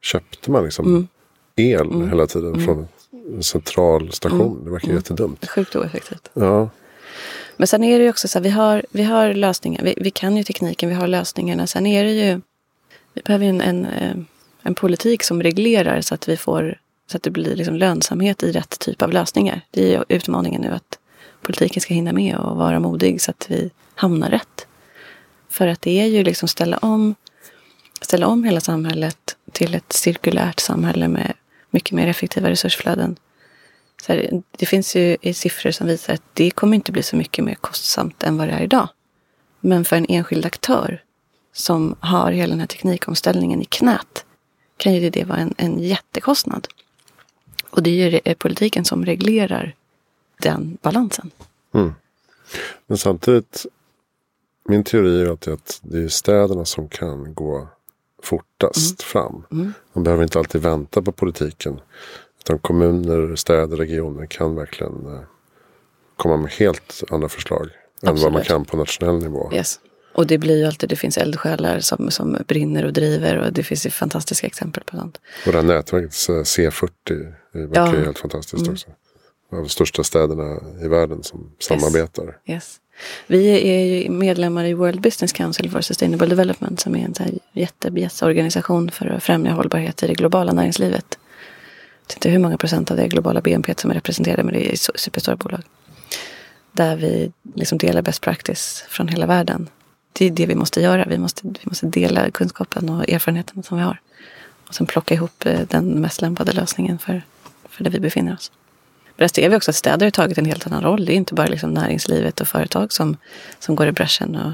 [0.02, 1.08] Köpte man liksom.
[1.56, 2.10] El mm.
[2.10, 2.66] hela tiden mm.
[2.66, 2.88] från
[3.36, 4.64] en central station?
[4.64, 4.98] Det verkar mm.
[4.98, 5.50] jättedumt.
[5.50, 6.30] Sjukt oeffektivt.
[6.34, 6.70] Ja.
[7.58, 9.84] Men sen är det ju också så här, vi har, vi har lösningar.
[9.84, 11.68] Vi, vi kan ju tekniken, vi har lösningarna.
[11.68, 12.42] Sen är det ju,
[13.14, 14.16] vi behöver en, en, eh,
[14.62, 16.78] en politik som reglerar så att vi får
[17.08, 19.62] så att det blir liksom lönsamhet i rätt typ av lösningar.
[19.72, 21.00] Det är utmaningen nu att
[21.42, 24.68] politiken ska hinna med och vara modig så att vi hamnar rätt.
[25.50, 27.16] För att det är ju liksom ställa om,
[28.02, 31.34] ställa om hela samhället till ett cirkulärt samhälle med
[31.76, 33.16] mycket mer effektiva resursflöden.
[34.02, 37.46] Så här, det finns ju siffror som visar att det kommer inte bli så mycket
[37.46, 38.90] mer kostsamt än vad det är idag.
[39.60, 41.04] Men för en enskild aktör
[41.54, 44.26] som har hela den här teknikomställningen i knät
[44.78, 46.68] kan ju det vara en, en jättekostnad.
[47.70, 49.76] Och det är ju politiken som reglerar
[50.42, 51.32] den balansen.
[51.74, 51.94] Mm.
[52.88, 53.66] Men samtidigt,
[54.70, 57.68] min teori är att det är städerna som kan gå
[58.26, 59.08] fortast mm.
[59.12, 59.44] fram.
[59.52, 59.74] Mm.
[59.94, 61.80] Man behöver inte alltid vänta på politiken.
[62.40, 65.22] Utan kommuner, städer, regioner kan verkligen eh,
[66.18, 67.70] komma med helt andra förslag.
[68.02, 68.18] Absolut.
[68.18, 69.52] Än vad man kan på nationell nivå.
[69.54, 69.80] Yes.
[70.14, 73.64] Och det blir ju alltid, det finns eldsjälar som, som brinner och driver och det
[73.64, 75.22] finns ju fantastiska exempel på sånt.
[75.46, 78.06] Och det här nätverket C40 verkar ja.
[78.06, 78.74] helt fantastiskt mm.
[78.74, 78.88] också.
[79.52, 82.38] Av de största städerna i världen som samarbetar.
[82.46, 82.80] Yes.
[83.28, 88.92] Vi är ju medlemmar i World Business Council for Sustainable Development som är en jättebjässorganisation
[88.92, 91.18] för att främja hållbarhet i det globala näringslivet.
[92.08, 94.74] Jag vet inte hur många procent av det globala BNP som är representerade men det
[94.74, 95.62] är superstora bolag.
[96.72, 99.70] Där vi liksom delar best practice från hela världen.
[100.14, 101.06] Det är det vi måste göra.
[101.06, 104.00] Vi måste, vi måste dela kunskapen och erfarenheten som vi har.
[104.68, 107.22] Och sen plocka ihop eh, den mest lämpade lösningen för,
[107.70, 108.52] för där vi befinner oss.
[109.16, 111.06] Där ser vi också att städer har tagit en helt annan roll.
[111.06, 113.18] Det är inte bara liksom näringslivet och företag som,
[113.60, 114.54] som går i bräschen och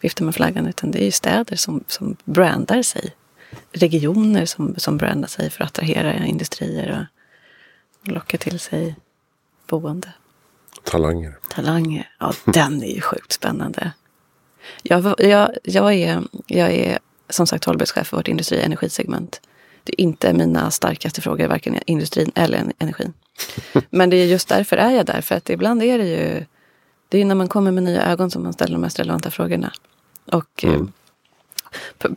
[0.00, 0.66] viftar med flaggan.
[0.66, 3.14] Utan det är ju städer som, som brandar sig.
[3.72, 7.04] Regioner som, som brandar sig för att attrahera industrier och,
[8.02, 8.96] och locka till sig
[9.66, 10.12] boende.
[10.84, 11.38] Talanger.
[11.50, 12.10] Talanger.
[12.18, 13.92] Ja, den är ju sjukt spännande.
[14.82, 16.98] Jag, jag, jag, är, jag är
[17.28, 19.40] som sagt hållbarhetschef för vårt industri och energisegment.
[19.84, 23.12] Det är inte mina starkaste frågor, varken industrin eller energin.
[23.90, 25.20] Men det är just därför är jag där.
[25.20, 26.44] För att ibland är det ju
[27.08, 29.72] det är när man kommer med nya ögon som man ställer de mest relevanta frågorna.
[30.26, 30.92] Och eh, mm.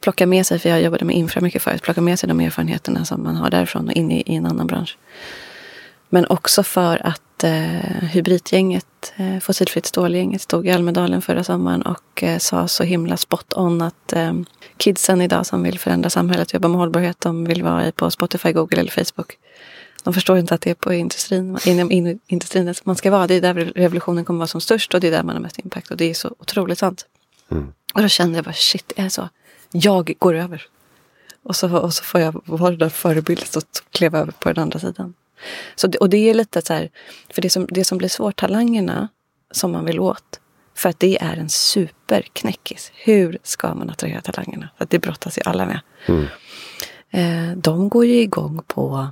[0.01, 3.05] plocka med sig, för jag jobbade med infra mycket förut, plocka med sig de erfarenheterna
[3.05, 4.97] som man har därifrån och in i, i en annan bransch.
[6.09, 12.23] Men också för att eh, hybridgänget, eh, fossilfritt stålgänget, stod i Almedalen förra sommaren och
[12.23, 14.33] eh, sa så himla spot on att eh,
[14.77, 18.79] kidsen idag som vill förändra samhället, jobba med hållbarhet, de vill vara på Spotify, Google
[18.79, 19.37] eller Facebook.
[20.03, 23.27] De förstår inte att det är på industrin, inom industrin man ska vara.
[23.27, 25.59] Det är där revolutionen kommer vara som störst och det är där man har mest
[25.59, 25.91] impact.
[25.91, 27.05] Och det är så otroligt sant.
[27.51, 27.73] Mm.
[27.93, 29.29] Och då kände jag bara shit, det är så.
[29.71, 30.67] Jag går över.
[31.43, 34.61] Och så, och så får jag vara den där förebilden och kliva över på den
[34.61, 35.13] andra sidan.
[35.75, 36.89] Så det, och det är lite så här,
[37.29, 39.07] för det som, det som blir svårt, talangerna
[39.51, 40.39] som man vill åt.
[40.75, 42.91] För att det är en superknäckis.
[42.95, 44.69] Hur ska man attrahera talangerna?
[44.77, 45.79] För att det brottas ju alla med.
[46.05, 46.25] Mm.
[47.09, 49.07] Eh, de går ju igång på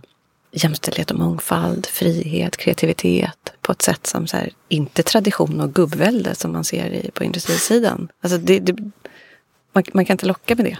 [0.52, 6.36] jämställdhet och mångfald, frihet, kreativitet på ett sätt som så här, inte tradition och gubbvälde
[6.36, 8.08] som man ser i, på industrisidan.
[8.22, 8.76] Alltså det, det,
[9.74, 10.78] man, man, kan inte locka med det.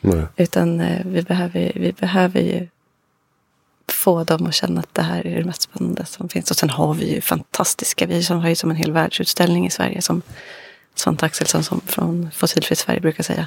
[0.00, 0.24] Nej.
[0.36, 2.68] Utan eh, vi, behöver, vi behöver ju
[3.92, 6.50] få dem att känna att det här är det mest spännande som finns.
[6.50, 10.02] Och sen har vi ju fantastiska, vi har ju som en hel världsutställning i Sverige
[10.02, 10.22] som
[10.94, 13.46] Svante Axelsson som från Fossilfritt Sverige brukar säga.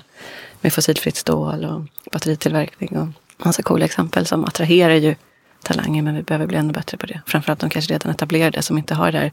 [0.61, 3.07] Med fossilfritt stål och batteritillverkning och
[3.45, 5.15] massa coola exempel som attraherar ju
[5.63, 7.21] talanger men vi behöver bli ännu bättre på det.
[7.25, 9.31] Framförallt de kanske redan etablerade som inte har den där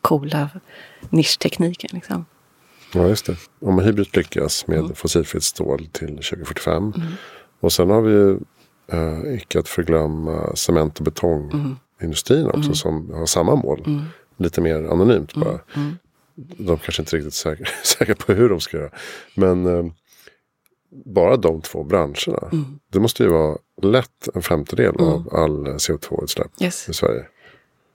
[0.00, 0.50] coola
[1.10, 1.90] nischtekniken.
[1.92, 2.24] Liksom.
[2.94, 3.36] Ja, just det.
[3.60, 4.94] Om Hybrid lyckas med mm.
[4.94, 6.76] fossilfritt stål till 2045.
[6.76, 7.12] Mm.
[7.60, 8.38] Och sen har vi ju
[8.92, 12.74] eh, icke att förglömma cement och betongindustrin också mm.
[12.74, 13.82] som har samma mål.
[13.86, 14.02] Mm.
[14.36, 15.48] Lite mer anonymt bara.
[15.50, 15.62] Mm.
[15.74, 15.96] Mm.
[16.34, 18.90] De kanske inte är riktigt säkra, säkra på hur de ska göra.
[19.34, 19.92] Men eh,
[21.04, 22.48] bara de två branscherna.
[22.52, 22.78] Mm.
[22.92, 25.12] Det måste ju vara lätt en femtedel mm.
[25.12, 26.88] av all CO2-utsläpp yes.
[26.88, 27.24] i Sverige.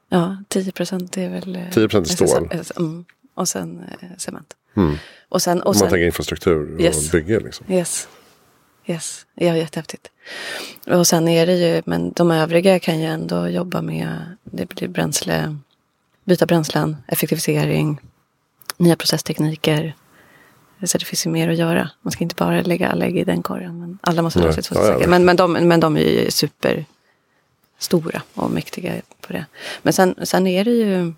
[0.09, 1.59] Ja, 10 procent är väl...
[1.73, 2.85] 10 eh, procent är stål.
[2.85, 3.05] Mm.
[3.35, 4.53] Och sen eh, cement.
[4.75, 4.95] Mm.
[5.29, 7.05] Och sen, och Om man tänker infrastruktur yes.
[7.05, 7.39] och bygge.
[7.39, 7.71] Liksom.
[7.71, 8.07] Yes.
[8.87, 10.11] Yes, ja jättehäftigt.
[10.85, 14.87] Och sen är det ju, men de övriga kan ju ändå jobba med, det blir
[14.87, 15.57] bränsle,
[16.23, 18.01] byta bränslen, effektivisering,
[18.77, 19.95] nya processtekniker,
[20.83, 21.89] så det finns ju mer att göra.
[22.01, 23.79] Man ska inte bara lägga alla ägg i den korgen.
[23.79, 28.21] Men alla måste dra sitt ja, ja, men, men, de, men de är ju superstora
[28.33, 29.45] och mäktiga på det.
[29.81, 31.13] Men sen, sen är det ju...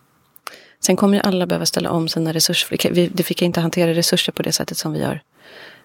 [0.82, 2.92] Sen kommer ju alla behöva ställa om sina resurser.
[2.92, 5.22] Vi, vi kan inte hantera resurser på det sättet som vi gör.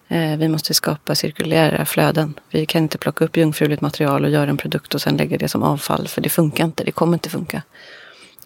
[0.07, 2.33] Eh, vi måste skapa cirkulära flöden.
[2.49, 5.47] Vi kan inte plocka upp jungfruligt material och göra en produkt och sen lägga det
[5.47, 6.07] som avfall.
[6.07, 6.83] För det funkar inte.
[6.83, 7.63] Det kommer inte funka.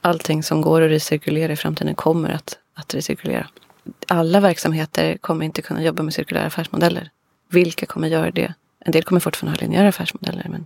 [0.01, 3.47] Allting som går att recirkulera i framtiden kommer att, att recirkulera
[4.07, 7.09] alla verksamheter kommer inte kunna jobba med cirkulära affärsmodeller.
[7.49, 8.53] Vilka kommer göra det?
[8.85, 10.47] En del kommer fortfarande ha linjära affärsmodeller.
[10.49, 10.65] Men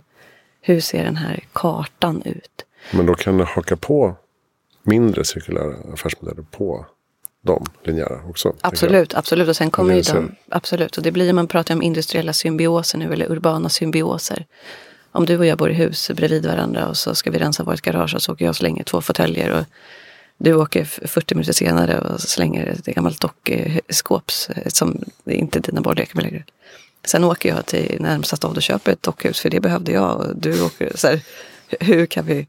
[0.60, 2.64] hur ser den här kartan ut?
[2.92, 4.16] Men då kan du haka på
[4.82, 6.86] mindre cirkulära affärsmodeller på
[7.44, 8.54] de linjära också?
[8.60, 9.48] Absolut, absolut.
[9.48, 10.96] Och sen kommer ju de, absolut.
[10.96, 14.46] Och det blir, man pratar om industriella symbioser nu, eller urbana symbioser.
[15.12, 17.80] Om du och jag bor i hus bredvid varandra och så ska vi rensa vårt
[17.80, 19.64] garage och så åker jag och slänger två fåtöljer och
[20.38, 24.30] du åker 40 minuter senare och slänger ett gammalt dockskåp
[24.66, 26.44] som inte dina barn leker med längre.
[27.04, 30.16] Sen åker jag till närmsta stad och köper ett dockhus för det behövde jag.
[30.16, 31.20] Och du åker, så här,
[31.80, 32.46] hur kan vi...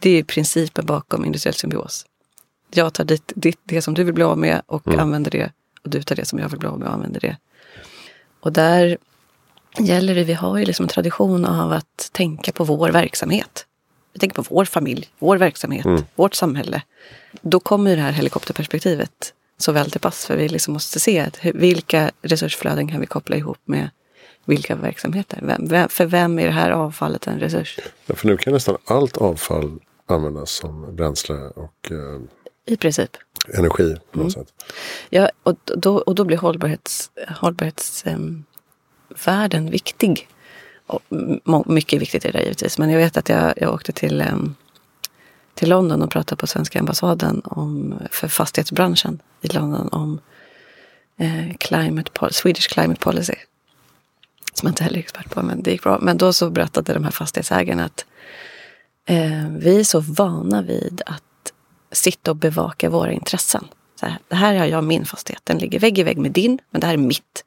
[0.00, 2.06] Det är principen bakom industriell symbios.
[2.76, 5.00] Jag tar dit, dit det som du vill bli av med och mm.
[5.00, 5.52] använder det.
[5.84, 7.36] Och du tar det som jag vill bli av med och använder det.
[8.40, 8.98] Och där
[9.78, 13.66] gäller det, vi har ju liksom en tradition av att tänka på vår verksamhet.
[14.12, 16.02] Vi tänker på vår familj, vår verksamhet, mm.
[16.14, 16.82] vårt samhälle.
[17.42, 20.26] Då kommer det här helikopterperspektivet så väl till pass.
[20.26, 23.90] För vi liksom måste se att vilka resursflöden kan vi koppla ihop med
[24.44, 25.38] vilka verksamheter.
[25.42, 27.78] Vem, vem, för vem är det här avfallet en resurs?
[28.06, 32.20] Ja, för nu kan nästan allt avfall användas som bränsle och eh,
[32.66, 33.16] I princip.
[33.54, 34.48] energi på något sätt.
[35.10, 40.28] Ja, och då, och då blir hållbarhets, hållbarhetsvärlden viktig.
[40.86, 41.02] Och
[41.66, 42.78] mycket viktigt är det givetvis.
[42.78, 44.54] Men jag vet att jag, jag åkte till, em,
[45.54, 50.20] till London och pratade på svenska ambassaden om, för fastighetsbranschen i London om
[51.16, 53.34] eh, climate, Swedish climate policy.
[54.54, 55.98] Som jag inte heller är expert på, men det gick bra.
[56.02, 58.04] Men då så berättade de här fastighetsägarna att
[59.06, 61.22] eh, vi är så vana vid att
[61.94, 63.64] sitta och bevaka våra intressen.
[64.00, 66.58] Så här, det här har jag min fastighet, den ligger vägg i vägg med din,
[66.70, 67.44] men det här är mitt.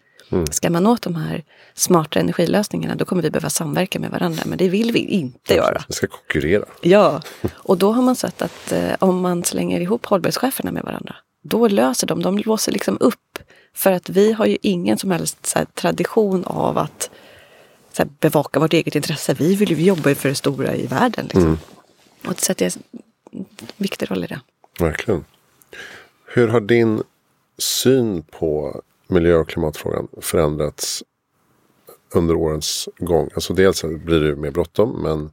[0.52, 1.44] Ska man åt de här
[1.74, 5.84] smarta energilösningarna då kommer vi behöva samverka med varandra, men det vill vi inte göra.
[5.88, 6.66] Vi ska konkurrera.
[6.82, 7.22] Ja,
[7.54, 11.68] och då har man sett att eh, om man slänger ihop hållbarhetscheferna med varandra, då
[11.68, 13.40] löser de, de låser liksom upp.
[13.74, 17.10] För att vi har ju ingen som helst så här, tradition av att
[17.94, 19.34] så här, bevaka vårt eget intresse.
[19.34, 21.26] Vi vill ju jobba för det stora i världen.
[21.26, 21.60] Liksom.
[22.28, 22.74] Och det sätter jag
[23.78, 24.40] viktig roll i det.
[24.80, 25.26] Verkligen.
[26.26, 27.04] Hur har din
[27.58, 31.04] syn på miljö och klimatfrågan förändrats
[32.14, 33.30] under årens gång?
[33.36, 35.32] Alltså dels blir det mer bråttom men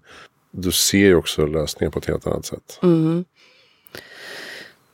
[0.51, 2.79] du ser ju också lösningar på ett helt annat sätt.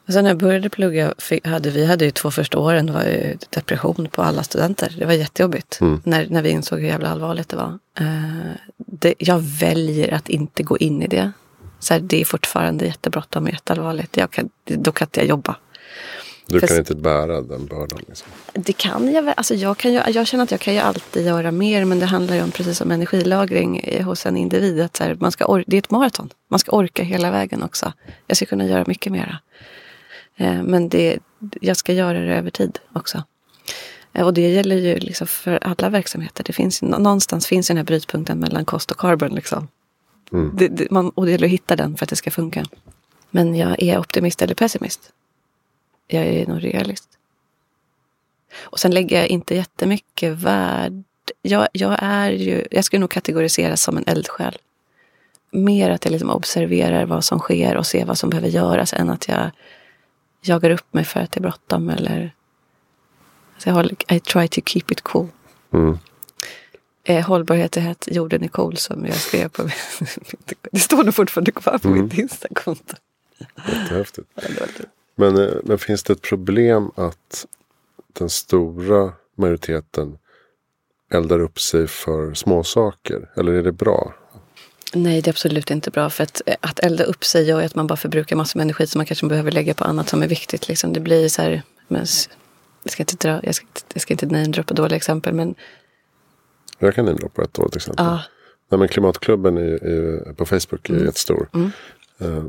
[0.07, 3.37] Och sen när jag började plugga, hade vi hade ju två första åren, var ju
[3.51, 4.97] depression på alla studenter.
[4.99, 7.79] Det var jättejobbigt när, när vi insåg hur jävla allvarligt det var.
[7.99, 11.33] Eh, det, jag väljer att inte gå in i det.
[11.81, 14.17] Så här, det är fortfarande jättebråttom och jätteallvarligt.
[14.17, 15.57] Jag kan, då kan inte jag jobba.
[16.47, 17.99] Du För- kan inte bära den bördan.
[18.09, 18.29] Liksom.
[18.53, 19.35] Det kan jag väl.
[19.37, 21.85] Alltså jag, kan ju, jag känner att jag kan ju alltid göra mer.
[21.85, 24.81] Men det handlar ju om, precis som energilagring eh, hos en individ.
[24.81, 26.31] Att så här, man ska or- det är ett maraton.
[26.49, 27.93] Man ska orka hela vägen också.
[28.27, 29.39] Jag ska kunna göra mycket mera.
[30.37, 31.19] Eh, Men det,
[31.61, 33.23] jag ska göra det över tid också.
[34.13, 36.45] Eh, Och det gäller ju liksom för alla verksamheter.
[36.45, 39.35] Det finns, någonstans finns den här brytpunkten mellan kost och carbon.
[39.35, 39.69] Liksom.
[40.31, 42.65] Det, det, man, och det gäller att hitta den för att det ska funka.
[43.31, 45.13] Men jag är optimist eller pessimist.
[46.07, 47.09] Jag är nog realist.
[48.61, 51.03] Och sen lägger jag inte jättemycket värde.
[51.43, 54.59] Jag, jag är ju, jag skulle nog kategoriseras som en eldsjäl.
[55.51, 59.11] Mer att jag liksom observerar vad som sker och ser vad som behöver göras än
[59.11, 59.51] att jag
[60.43, 62.35] jagar upp mig för att det är bråttom eller...
[63.59, 65.29] Så jag håller, I try to keep it cool.
[65.73, 65.99] Mm.
[67.05, 69.63] Eh, hållbarhet är att jorden är cool som jag skrev på
[70.73, 72.97] Det står nog fortfarande kvar på mitt Instakonto.
[73.69, 74.29] Jättehäftigt.
[74.35, 74.67] Ja,
[75.15, 77.47] Men, eh, men finns det ett problem att
[78.13, 80.19] den stora majoriteten
[81.13, 83.29] eldar upp sig för småsaker?
[83.37, 84.15] Eller är det bra?
[84.95, 86.11] Nej, det är absolut inte bra.
[86.11, 88.87] För att, eh, att elda upp sig gör att man bara förbrukar massor med energi
[88.87, 90.69] som man kanske behöver lägga på annat som är viktigt.
[90.69, 90.93] Liksom.
[90.93, 91.63] Det blir så här...
[91.89, 92.07] Men,
[92.83, 95.55] jag ska inte dra, jag ska, jag ska inte namedroppa dåliga exempel, men
[96.83, 98.05] Jag kan på ett dåligt exempel.
[98.07, 98.23] ja,
[98.69, 101.49] Nej, men klimatklubben är, är, på Facebook är jättestor.
[102.19, 102.45] Eh,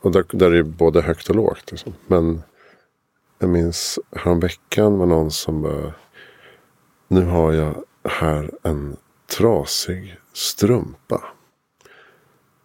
[0.00, 1.70] och där, där är det både högt och lågt.
[1.70, 1.94] Liksom.
[2.06, 2.42] Men
[3.38, 5.92] jag minns häromveckan var någon som bara.
[7.08, 8.96] Nu har jag här en
[9.36, 11.24] trasig strumpa.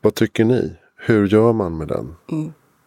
[0.01, 0.75] Vad tycker ni?
[0.95, 2.15] Hur gör man med den?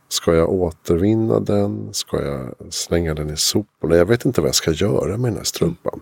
[0.08, 1.94] Ska jag återvinna den?
[1.94, 3.96] Ska jag slänga den i soporna?
[3.96, 6.00] Jag vet inte vad jag ska göra med den här strumpan.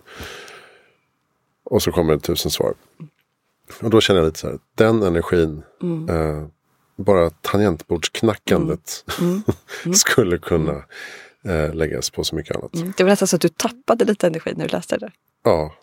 [1.65, 2.73] Och så kommer det tusen svar.
[3.81, 5.63] Och då känner jag lite så här, den energin,
[6.09, 6.47] eh,
[6.97, 9.05] bara tangentbordsknackandet
[9.95, 10.83] skulle kunna
[11.45, 12.97] eh, läggas på så mycket annat.
[12.97, 15.11] det var nästan så att du tappade lite energi när du läste det.
[15.43, 15.73] Ja,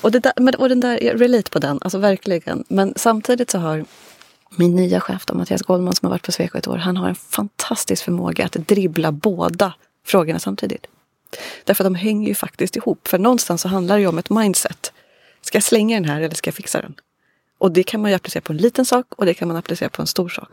[0.00, 2.64] Och, det där, men, och den där, jag relate på den, alltså verkligen.
[2.68, 3.84] Men samtidigt så har
[4.56, 7.08] min nya chef då, Mattias Goldman som har varit på Sweco ett år, han har
[7.08, 9.74] en fantastisk förmåga att dribbla båda
[10.06, 10.86] frågorna samtidigt.
[11.64, 13.08] Därför att de hänger ju faktiskt ihop.
[13.08, 14.92] För någonstans så handlar det ju om ett mindset.
[15.42, 16.94] Ska jag slänga den här eller ska jag fixa den?
[17.58, 19.88] Och det kan man ju applicera på en liten sak och det kan man applicera
[19.88, 20.48] på en stor sak.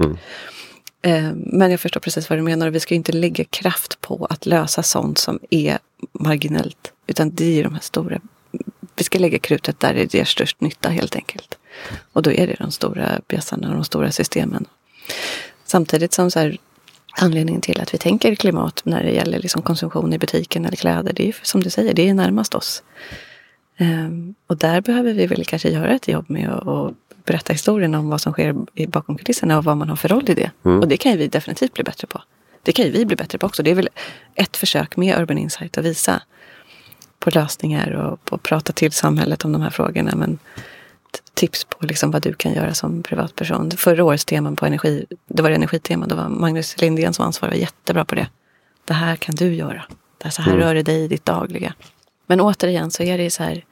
[1.01, 4.27] Eh, Men jag förstår precis vad du menar och vi ska inte lägga kraft på
[4.29, 5.79] att lösa sånt som är
[6.11, 6.93] marginellt.
[7.07, 8.19] Utan det är de här stora.
[8.95, 11.57] Vi ska lägga krutet där det ger störst nytta helt enkelt.
[12.13, 14.65] Och då är det de stora bjässarna och de stora systemen.
[15.65, 16.57] Samtidigt som så här,
[17.12, 21.14] anledningen till att vi tänker klimat när det gäller liksom konsumtion i butiken eller kläder.
[21.14, 22.84] Det är som du säger, det är närmast oss.
[23.78, 26.93] Ehm, och där behöver vi väl kanske göra ett jobb med att
[27.26, 28.55] berätta historien om vad som sker
[28.88, 30.51] bakom kulisserna och vad man har för roll i det.
[30.62, 32.22] Och det kan ju vi definitivt bli bättre på.
[32.64, 33.64] Det kan ju vi bli bättre på också.
[33.64, 33.89] Det är väl
[34.36, 36.22] ett försök med Urban Insight att visa
[37.20, 40.16] på lösningar och på att prata till samhället om de här frågorna.
[40.16, 40.39] Men
[41.34, 43.71] tips på liksom vad du kan göra som privatperson.
[43.71, 47.59] Förra årets teman på energi, det var energitema, då var Magnus Lindén som ansvarig var
[47.59, 48.27] jättebra på det.
[48.86, 49.84] det här kan du göra.
[50.17, 50.63] Det här, så här mm.
[50.63, 51.73] rör det dig i ditt dagliga.
[52.27, 53.65] Men återigen så är det ju så här.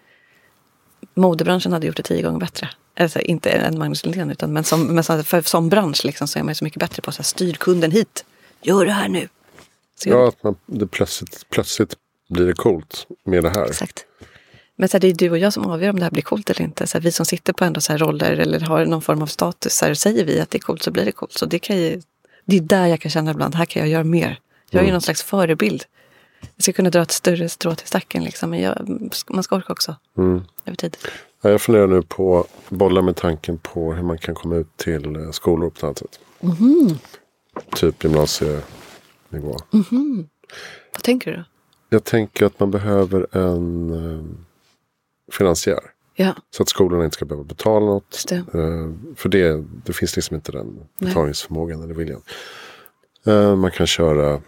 [1.14, 2.70] Modebranschen hade gjort det tio gånger bättre.
[3.00, 6.44] Alltså inte än Magnus Lindén, utan men som, men för, som bransch liksom, så är
[6.44, 8.26] man så mycket bättre på att styr kunden hit.
[8.62, 9.28] Gör det här nu.
[9.96, 11.96] Så ja, att man, det plötsligt, plötsligt
[12.30, 13.66] blir det coolt med det här.
[13.66, 14.06] Exakt.
[14.80, 16.50] Men så här, det är du och jag som avgör om det här blir coolt
[16.50, 16.88] eller inte.
[16.88, 19.26] Så här, vi som sitter på ändå så här roller eller har någon form av
[19.26, 19.74] status.
[19.74, 21.34] Så här, säger vi att det är coolt så blir det coolt.
[21.34, 22.02] Så det, kan ju,
[22.46, 24.40] det är där jag kan känna ibland, här kan jag göra mer.
[24.70, 24.94] Jag är mm.
[24.94, 25.84] någon slags förebild.
[26.56, 28.24] Jag ska kunna dra ett större strå till stacken.
[28.24, 29.96] Liksom, men jag, man ska orka också.
[30.18, 30.44] Mm.
[30.66, 30.98] Över tid.
[31.42, 35.32] Jag funderar nu på, bolla med tanken på hur man kan komma ut till eh,
[35.32, 36.20] skolor på något sätt.
[36.42, 36.98] Mm.
[37.76, 39.58] Typ gymnasienivå.
[39.92, 40.28] Mm.
[40.94, 41.44] Vad tänker du?
[41.90, 44.49] Jag tänker att man behöver en eh,
[45.32, 45.80] finansiär.
[46.16, 46.36] Ja.
[46.50, 48.26] Så att skolorna inte ska behöva betala något.
[48.30, 48.36] Det.
[48.36, 52.22] Eh, för det, det finns liksom inte den betalningsförmågan eller viljan.
[53.26, 54.42] Eh, man kan köra,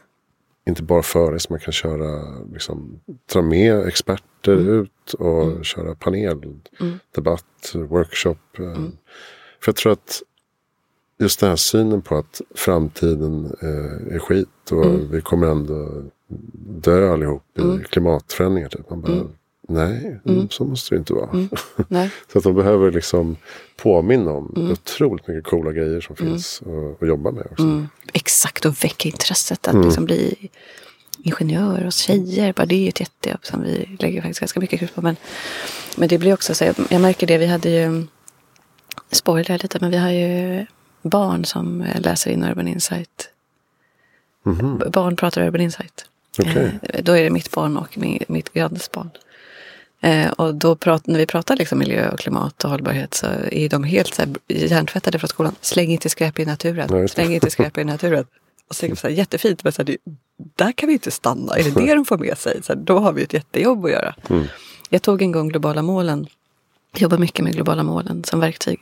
[0.68, 3.00] inte bara föres, man kan köra, liksom,
[3.34, 4.82] dra med experter mm.
[4.82, 5.64] ut och mm.
[5.64, 6.44] köra panel,
[6.80, 7.88] mm.
[7.88, 8.60] workshop.
[8.60, 8.66] Eh.
[8.66, 8.92] Mm.
[9.62, 10.22] För jag tror att
[11.20, 13.56] just den här synen på att framtiden
[14.12, 15.12] är skit och mm.
[15.12, 16.04] vi kommer ändå
[16.82, 17.84] dö allihop i mm.
[17.84, 18.70] klimatförändringar.
[18.70, 18.90] Typ.
[18.90, 19.28] Man bara,
[19.74, 20.50] Nej, mm.
[20.50, 21.30] så måste det inte vara.
[21.30, 21.50] Mm.
[22.32, 23.36] så att de behöver liksom
[23.76, 24.72] påminna om mm.
[24.72, 26.32] otroligt mycket coola grejer som mm.
[26.32, 26.62] finns
[27.02, 27.48] att jobba med.
[27.52, 27.64] Också.
[27.64, 27.88] Mm.
[28.14, 29.86] Exakt, och väcka intresset att mm.
[29.86, 30.50] liksom bli
[31.24, 32.54] ingenjör och tjejer.
[32.54, 35.02] Bara det är ett jättejobb som vi lägger faktiskt ganska mycket krut på.
[35.02, 35.16] Men,
[35.98, 38.08] men det blir också så, jag märker det, vi hade ju,
[39.12, 40.66] spoiler lite, men vi har ju
[41.02, 43.30] barn som läser in Urban Insight.
[44.46, 46.06] Mm Barn pratar Urban Insight.
[46.40, 46.70] Okay.
[46.82, 47.98] Eh, då är det mitt barn och
[48.28, 49.10] mitt grannes barn.
[50.02, 53.70] Eh, och då prat, när vi pratar liksom miljö och klimat och hållbarhet så är
[53.70, 55.56] de helt så här, hjärntvättade från skolan.
[55.62, 56.88] Släng inte skräp i naturen.
[56.92, 58.26] Nej, Släng inte skräp i naturen.
[58.70, 59.98] Och så, så här, jättefint, men så här,
[60.56, 61.58] där kan vi inte stanna.
[61.58, 62.64] Är det det de får med sig?
[62.64, 64.16] Så här, då har vi ett jättejobb att göra.
[64.30, 64.46] Mm.
[64.90, 66.28] Jag tog en gång globala målen.
[66.94, 68.80] Jag jobbar mycket med globala målen som verktyg.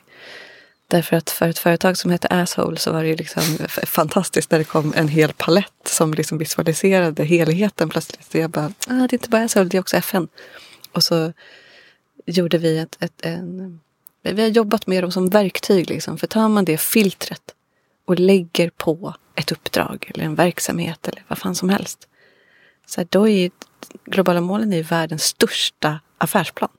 [0.88, 3.44] Därför att för ett företag som heter Asshole så var det ju liksom
[3.86, 8.32] fantastiskt när det kom en hel palett som liksom visualiserade helheten plötsligt.
[8.32, 10.28] Så jag bara, ah, det är inte bara Asshole, det är också FN.
[10.92, 11.34] Och så
[12.26, 13.80] gjorde vi ett, ett en,
[14.22, 15.90] vi har jobbat med dem som verktyg.
[15.90, 16.18] Liksom.
[16.18, 17.56] För tar man det filtret
[18.06, 22.08] och lägger på ett uppdrag eller en verksamhet eller vad fan som helst.
[22.86, 23.52] Så här, då är
[24.06, 26.70] globala målen är världens största affärsplan.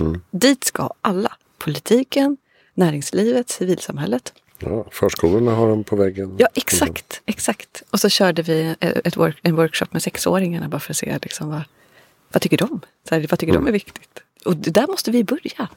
[0.00, 0.22] Mm.
[0.30, 1.36] Dit ska alla.
[1.58, 2.36] Politiken,
[2.74, 4.32] näringslivet, civilsamhället.
[4.58, 6.36] Ja, förskolorna har dem på väggen.
[6.38, 7.22] Ja, exakt.
[7.26, 7.82] exakt.
[7.90, 11.48] Och så körde vi ett work, en workshop med sexåringarna bara för att se liksom
[11.50, 11.62] vad,
[12.32, 12.80] vad tycker de?
[13.08, 13.64] Så här, vad tycker mm.
[13.64, 14.22] de är viktigt?
[14.44, 15.68] Och där måste vi börja.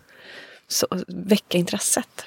[0.68, 2.26] Så, väcka intresset.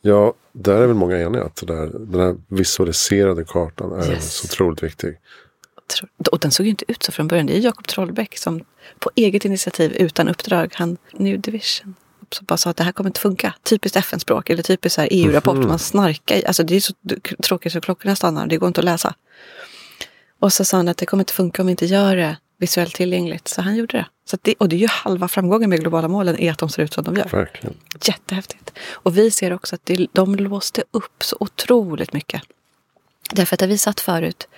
[0.00, 4.34] Ja, där är väl många eniga att där, den här visualiserade kartan är yes.
[4.34, 5.18] så otroligt viktig.
[6.30, 7.46] Och den såg ju inte ut så från början.
[7.46, 8.64] Det är Jakob Trollbäck som
[8.98, 11.94] på eget initiativ utan uppdrag, han New Division,
[12.30, 13.54] som bara sa att det här kommer inte funka.
[13.62, 15.54] Typiskt FN-språk eller typiskt EU-rapport.
[15.54, 15.68] Mm -hmm.
[15.68, 16.42] Man snarkar.
[16.46, 16.94] Alltså det är så
[17.42, 18.46] tråkigt så klockorna stannar.
[18.46, 19.14] Det går inte att läsa.
[20.38, 22.94] Och så sa han att det kommer inte funka om vi inte gör det visuellt
[22.94, 23.48] tillgängligt.
[23.48, 24.06] Så han gjorde det.
[24.24, 26.82] Så det och det är ju halva framgången med globala målen är att de ser
[26.82, 27.28] ut som de gör.
[27.28, 27.76] Verkligen.
[28.04, 28.72] Jättehäftigt.
[28.92, 32.42] Och vi ser också att det, de låste upp så otroligt mycket.
[33.32, 34.48] Därför att när vi satt förut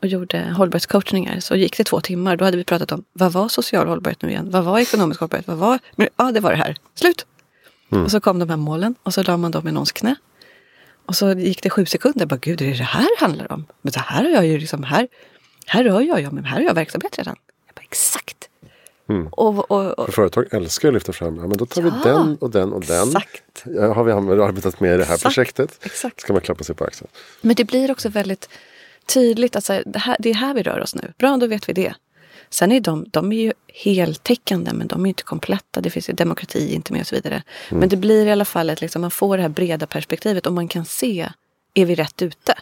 [0.00, 2.36] och gjorde hållbarhetscoachningar så gick det två timmar.
[2.36, 4.50] Då hade vi pratat om vad var social hållbarhet nu igen?
[4.50, 5.46] Vad var ekonomisk hållbarhet?
[5.46, 5.78] Vad var...
[6.16, 6.76] Ja, det var det här.
[6.94, 7.26] Slut!
[7.92, 8.04] Mm.
[8.04, 10.14] Och så kom de här målen och så la man dem i någons knä.
[11.06, 12.26] Och så gick det sju sekunder.
[12.26, 13.66] Bara, Gud, är det det här det handlar om?
[13.82, 15.08] Men det här har jag ju liksom här.
[15.66, 17.36] Här rör jag, ja, men här har jag verksamhet redan.
[17.66, 18.48] Jag bara, exakt.
[19.08, 19.26] Mm.
[19.26, 22.08] Och, och, och, För företag älskar att lyfta fram, ja men då tar ja, vi
[22.08, 23.08] den och den och den.
[23.08, 23.64] Exakt.
[23.64, 25.78] Ja, har vi arbetat med i det här exakt, projektet?
[25.82, 26.20] Exakt.
[26.20, 27.10] Ska man klappa sig på axeln.
[27.40, 28.48] Men det blir också väldigt
[29.06, 31.12] tydligt att det, här, det är här vi rör oss nu.
[31.18, 31.94] Bra, då vet vi det.
[32.50, 35.80] Sen är de, de är ju heltäckande men de är inte kompletta.
[35.80, 37.42] Det finns ju demokrati inte med och så vidare.
[37.68, 37.80] Mm.
[37.80, 40.52] Men det blir i alla fall att liksom, man får det här breda perspektivet och
[40.52, 41.28] man kan se,
[41.74, 42.54] är vi rätt ute?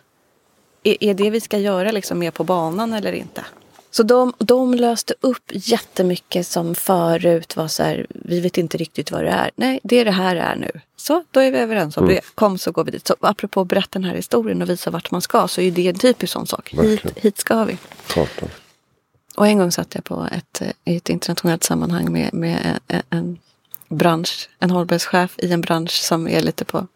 [0.83, 3.45] Är, det vi ska göra liksom mer på banan eller inte?
[3.91, 9.11] Så de, de löste upp jättemycket som förut var så här, vi vet inte riktigt
[9.11, 9.51] vad det är.
[9.57, 10.71] Nej, det är det här är nu.
[10.97, 12.17] Så, då är vi överens om mm.
[12.17, 12.23] det.
[12.35, 13.07] Kom så går vi dit.
[13.07, 15.89] Så apropå att berätta den här historien och visa vart man ska så är det
[15.89, 16.75] en typisk sån sak.
[16.83, 17.79] Hit, hit ska vi.
[18.07, 18.49] Kartan.
[19.37, 23.39] Och en gång satt jag på ett, i ett internationellt sammanhang med, med en, en
[23.89, 26.87] bransch, en hållbarhetschef i en bransch som är lite på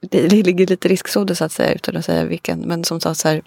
[0.00, 2.60] det, det ligger lite riskzoner så att säga utan att säga vilken.
[2.60, 3.42] Men som sa så här.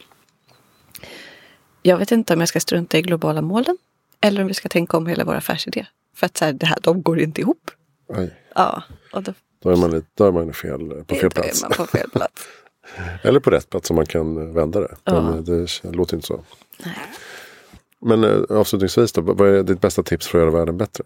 [1.82, 3.77] Jag vet inte om jag ska strunta i globala målen
[4.21, 5.86] eller om vi ska tänka om hela vår affärsidé.
[6.15, 7.71] För att så här, det här, de går inte ihop.
[8.07, 8.34] Oj.
[8.55, 11.63] Ja, och då, då, är man lite, då är man fel, på fel plats.
[11.77, 12.47] På fel plats.
[13.23, 14.95] Eller på rätt plats om man kan vända det.
[15.03, 15.21] Ja.
[15.21, 16.43] Men det låter inte så.
[16.86, 16.95] Nej.
[18.01, 21.03] Men eh, avslutningsvis då, vad är ditt bästa tips för att göra världen bättre?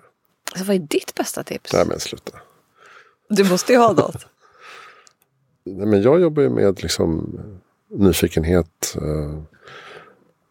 [0.52, 1.74] Alltså, vad är ditt bästa tips?
[1.74, 2.40] Nej men sluta.
[3.30, 4.28] Du måste ju ha något.
[5.66, 7.40] Men jag jobbar ju med liksom
[7.90, 9.42] nyfikenhet eh,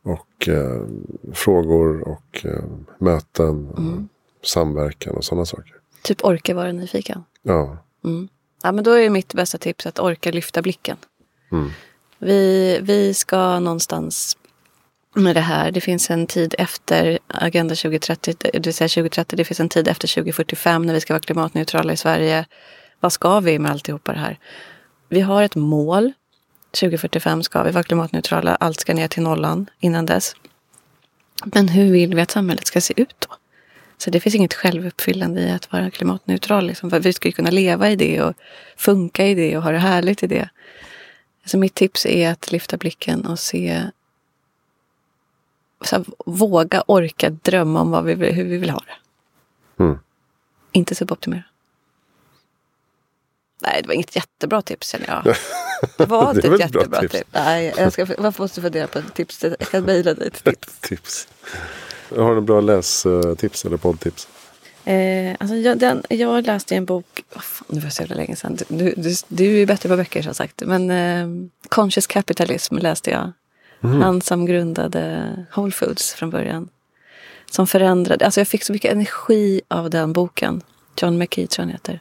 [0.02, 0.86] och eh,
[1.32, 2.64] frågor och eh,
[2.98, 3.68] möten.
[3.68, 4.08] Och
[4.46, 5.74] samverkan och sådana saker.
[6.02, 7.24] typ orka vara nyfiken.
[7.42, 7.78] Ja,
[8.62, 10.96] Ja, men då är mitt bästa tips att orka lyfta blicken.
[11.52, 11.70] Mm.
[12.18, 14.36] Vi, vi ska någonstans
[15.14, 15.70] med det här.
[15.70, 19.36] Det finns en tid efter Agenda 2030, det vill säga 2030.
[19.36, 22.46] Det finns en tid efter 2045 när vi ska vara klimatneutrala i Sverige.
[23.00, 24.38] Vad ska vi med alltihopa det här?
[25.14, 26.12] Vi har ett mål.
[26.70, 28.54] 2045 ska vi vara klimatneutrala.
[28.54, 30.36] Allt ska ner till nollan innan dess.
[31.44, 33.36] Men hur vill vi att samhället ska se ut då?
[33.98, 36.66] Så det finns inget självuppfyllande i att vara klimatneutral.
[36.66, 36.88] Liksom.
[36.88, 38.34] Vi ska ju kunna leva i det och
[38.76, 40.48] funka i det och ha det härligt i det.
[41.44, 43.82] Så mitt tips är att lyfta blicken och se
[45.84, 48.96] så här, våga orka drömma om vad vi, vill- hur vi vill ha det.
[49.84, 49.98] Mm.
[50.72, 51.42] Inte suboptimera.
[53.66, 55.36] Nej, det var inget jättebra tips känner jag.
[55.96, 57.12] Det var inte var ett ett bra jättebra tips.
[57.12, 57.28] tips.
[57.32, 59.44] Nej, jag, ska, jag måste fundera på ett tips.
[59.44, 60.78] Jag kan mejla dig ett tips.
[60.80, 61.28] tips.
[62.16, 64.28] Har en bra lästips eller poddtips.
[64.84, 68.36] Eh, alltså jag, den, jag läste en bok, oh, fan, det var så jävla länge
[68.36, 68.58] sedan.
[68.68, 70.62] Du, du, du är ju bättre på böcker som sagt.
[70.66, 73.32] Men eh, Conscious Capitalism läste jag.
[73.92, 76.68] Han som grundade Whole Foods från början.
[77.50, 80.62] Som förändrade, alltså jag fick så mycket energi av den boken.
[80.96, 82.00] John McKee tror jag han heter.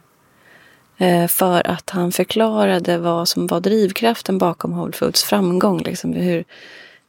[0.98, 5.82] Eh, för att han förklarade vad som var drivkraften bakom Whole Foods framgång.
[5.82, 6.44] Liksom, hur,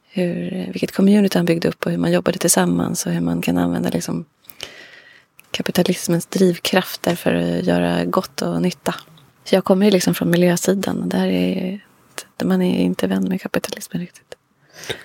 [0.09, 3.57] hur, vilket community han byggde upp och hur man jobbade tillsammans och hur man kan
[3.57, 4.25] använda liksom,
[5.51, 8.95] kapitalismens drivkrafter för att göra gott och nytta.
[9.43, 11.81] Så jag kommer ju liksom från miljösidan där är
[12.43, 14.35] man är inte vän med kapitalismen riktigt.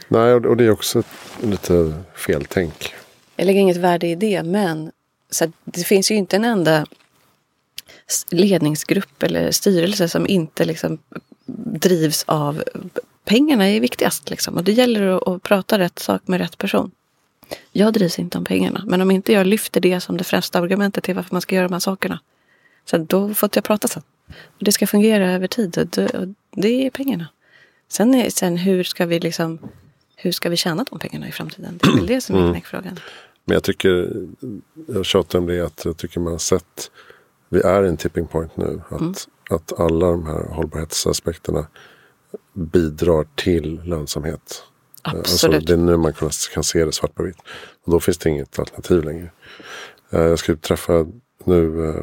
[0.09, 1.03] Nej, och det är också
[1.43, 2.95] lite feltänk.
[3.37, 4.93] Jag lägger inget värde i det, men
[5.31, 6.87] så det finns ju inte en enda
[8.31, 10.99] ledningsgrupp eller styrelse som inte liksom
[11.57, 12.65] drivs av
[13.25, 14.31] pengarna är viktigast.
[14.31, 14.57] Liksom.
[14.57, 16.91] Och det gäller att, att prata rätt sak med rätt person.
[17.73, 21.05] Jag drivs inte om pengarna, men om inte jag lyfter det som det främsta argumentet
[21.05, 22.21] till varför man ska göra de här sakerna.
[22.85, 24.03] Så då får jag prata sen.
[24.29, 27.27] Och det ska fungera över tid och det, och det är pengarna.
[27.89, 29.59] Sen, är, sen hur ska vi liksom
[30.23, 31.79] hur ska vi tjäna de pengarna i framtiden?
[31.83, 33.01] Det är väl det som är knäckfrågan.
[33.45, 34.13] Men jag tycker,
[34.87, 36.91] jag tjatar om det, att jag tycker man har sett,
[37.51, 38.81] vi är i en tipping point nu.
[38.89, 39.15] Att, Mm.
[39.51, 41.67] att alla de här hållbarhetsaspekterna
[42.53, 44.63] bidrar till lönsamhet.
[45.03, 45.27] Absolut.
[45.27, 47.37] Alltså, det är nu man kan, kan se det svart på vitt.
[47.85, 49.31] Och då finns det inget alternativ längre.
[50.11, 51.07] Eh, Jag ska träffa
[51.45, 52.03] nu, eh,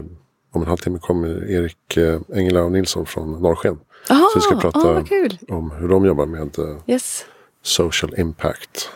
[0.52, 3.80] om en halvtimme kommer Erik eh, Engelau Nilsson från Norrsken.
[4.10, 5.04] Aha, Så vi ska prata ah,
[5.56, 7.26] om hur de jobbar med eh, Yes.
[7.62, 8.90] social impact.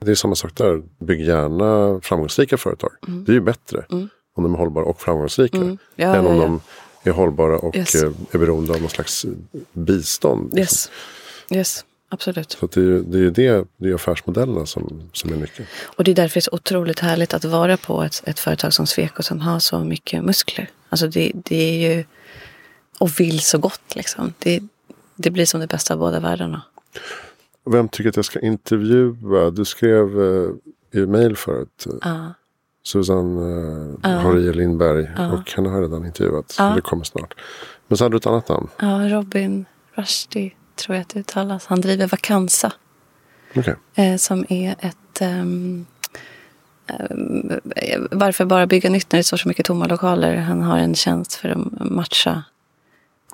[0.00, 0.82] Det är samma sak där.
[0.98, 2.90] Bygg gärna framgångsrika företag.
[3.26, 3.86] Det är ju bättre
[4.34, 5.58] om de är hållbara och framgångsrika.
[5.96, 6.42] Ja, än ja, om ja.
[6.42, 6.60] de
[7.10, 7.94] är hållbara och Yes.
[7.94, 9.26] eh, är beroende av någon slags
[9.72, 10.54] bistånd.
[10.54, 10.60] liksom.
[10.60, 10.90] Yes.
[11.50, 12.52] Yes, absolut.
[12.52, 15.68] Så det är ju det, är det, det är affärsmodellerna som, som är nyckeln.
[15.84, 18.74] Och det är därför det är så otroligt härligt att vara på ett, ett företag
[18.74, 20.70] som Sweco som har så mycket muskler.
[20.88, 22.04] Alltså det, det är ju...
[22.98, 24.34] Och vill så gott liksom.
[24.38, 24.60] Det,
[25.16, 26.62] det blir som det bästa av båda världarna.
[27.70, 29.50] Vem tycker att jag ska intervjua?
[29.50, 31.86] Du skrev eh, i mejl förut.
[32.04, 32.28] eh,
[32.82, 32.88] Ja.
[32.88, 35.02] Susan uh, Harie Lindberg.
[35.02, 36.54] Och henne har jag redan intervjuat.
[36.58, 36.64] Ja.
[36.64, 37.34] Det kommer snart.
[37.88, 38.68] Men så hade du ett annat namn.
[38.78, 39.64] ja, Robin
[39.94, 41.66] Rushdie tror jag att det uttalas.
[41.66, 42.72] Han driver Vakansa.
[43.56, 43.74] Okej.
[43.94, 45.20] eh, som är ett...
[45.20, 45.86] ehm,
[46.86, 47.50] ehm,
[48.10, 50.36] varför bara bygga nytt när det står så mycket tomma lokaler?
[50.36, 52.42] Han har en tjänst för att matcha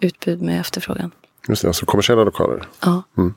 [0.01, 1.11] utbud med efterfrågan.
[1.49, 2.69] Just det, alltså kommersiella lokaler.
[2.81, 3.03] Ja.
[3.19, 3.35] Mm.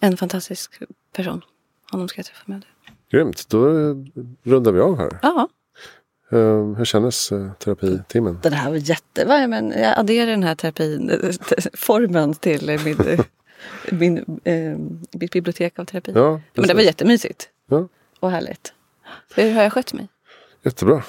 [0.00, 0.82] En fantastisk
[1.16, 1.42] person.
[1.90, 2.64] Honom ska jag träffa med.
[3.10, 3.96] Grymt, då eh,
[4.42, 5.18] rundar vi av här.
[5.22, 5.48] Ja,
[6.30, 8.38] Eh, hur kändes uh, terapitimmen?
[8.42, 9.46] den här var jättebra.
[9.46, 13.20] Men jag adderar den här terapiformen till eh, min, eh,
[13.90, 14.78] min, eh,
[15.18, 16.12] mitt bibliotek av terapi.
[16.14, 17.88] Ja, men det var jättemysigt ja,
[18.20, 18.72] och härligt.
[19.34, 20.08] Hur har jag skött mig?
[20.62, 21.02] jättebra.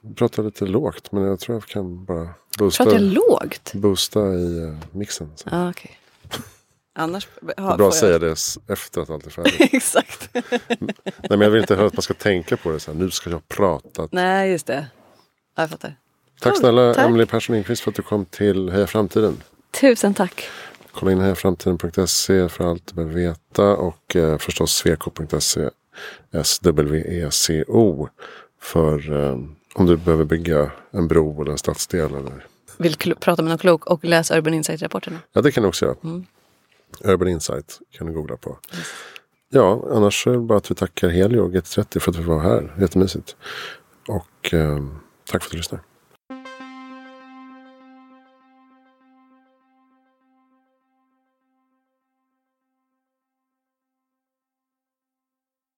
[0.00, 3.72] Jag pratar lite lågt men jag tror jag kan bara boosta, Pratar jag lågt?
[3.74, 5.30] boosta i uh, mixen.
[5.36, 5.48] Så.
[5.52, 5.98] Ja, okej.
[6.94, 9.54] Annars Det är bra att säga det s- efter att allt är färdigt.
[9.74, 10.28] Exakt.
[10.32, 10.94] Nej,
[11.28, 12.98] men jag vill inte höra att man ska tänka på det så här.
[12.98, 14.08] Nu ska jag prata.
[14.12, 14.86] Nej, just det.
[15.56, 15.94] Ja, jag fattar.
[16.40, 17.06] Tack snälla tack.
[17.06, 19.42] Emelie Persson Lindqvist för att du kom till Heja Framtiden.
[19.80, 20.48] Tusen tack.
[20.92, 25.70] Kolla in hejaframtiden.se för allt du behöver veta och eh, förstås sveko.se
[27.30, 28.08] SWECO
[28.60, 29.38] för eh,
[29.74, 33.86] om du behöver bygga en bro eller en stadsdel eller vill prata med någon klok
[33.86, 35.18] och läsa Urban Insight-rapporterna.
[35.32, 35.96] Ja, det kan du också göra.
[36.04, 36.26] Mm.
[37.04, 38.58] Urban Insight kan du googla på.
[39.48, 42.40] Ja, annars är det bara att vi tackar Helio och GT30 för att vi var
[42.40, 42.76] här.
[42.80, 43.36] Jättemysigt.
[44.08, 44.78] Och eh,
[45.30, 45.80] tack för att du lyssnar.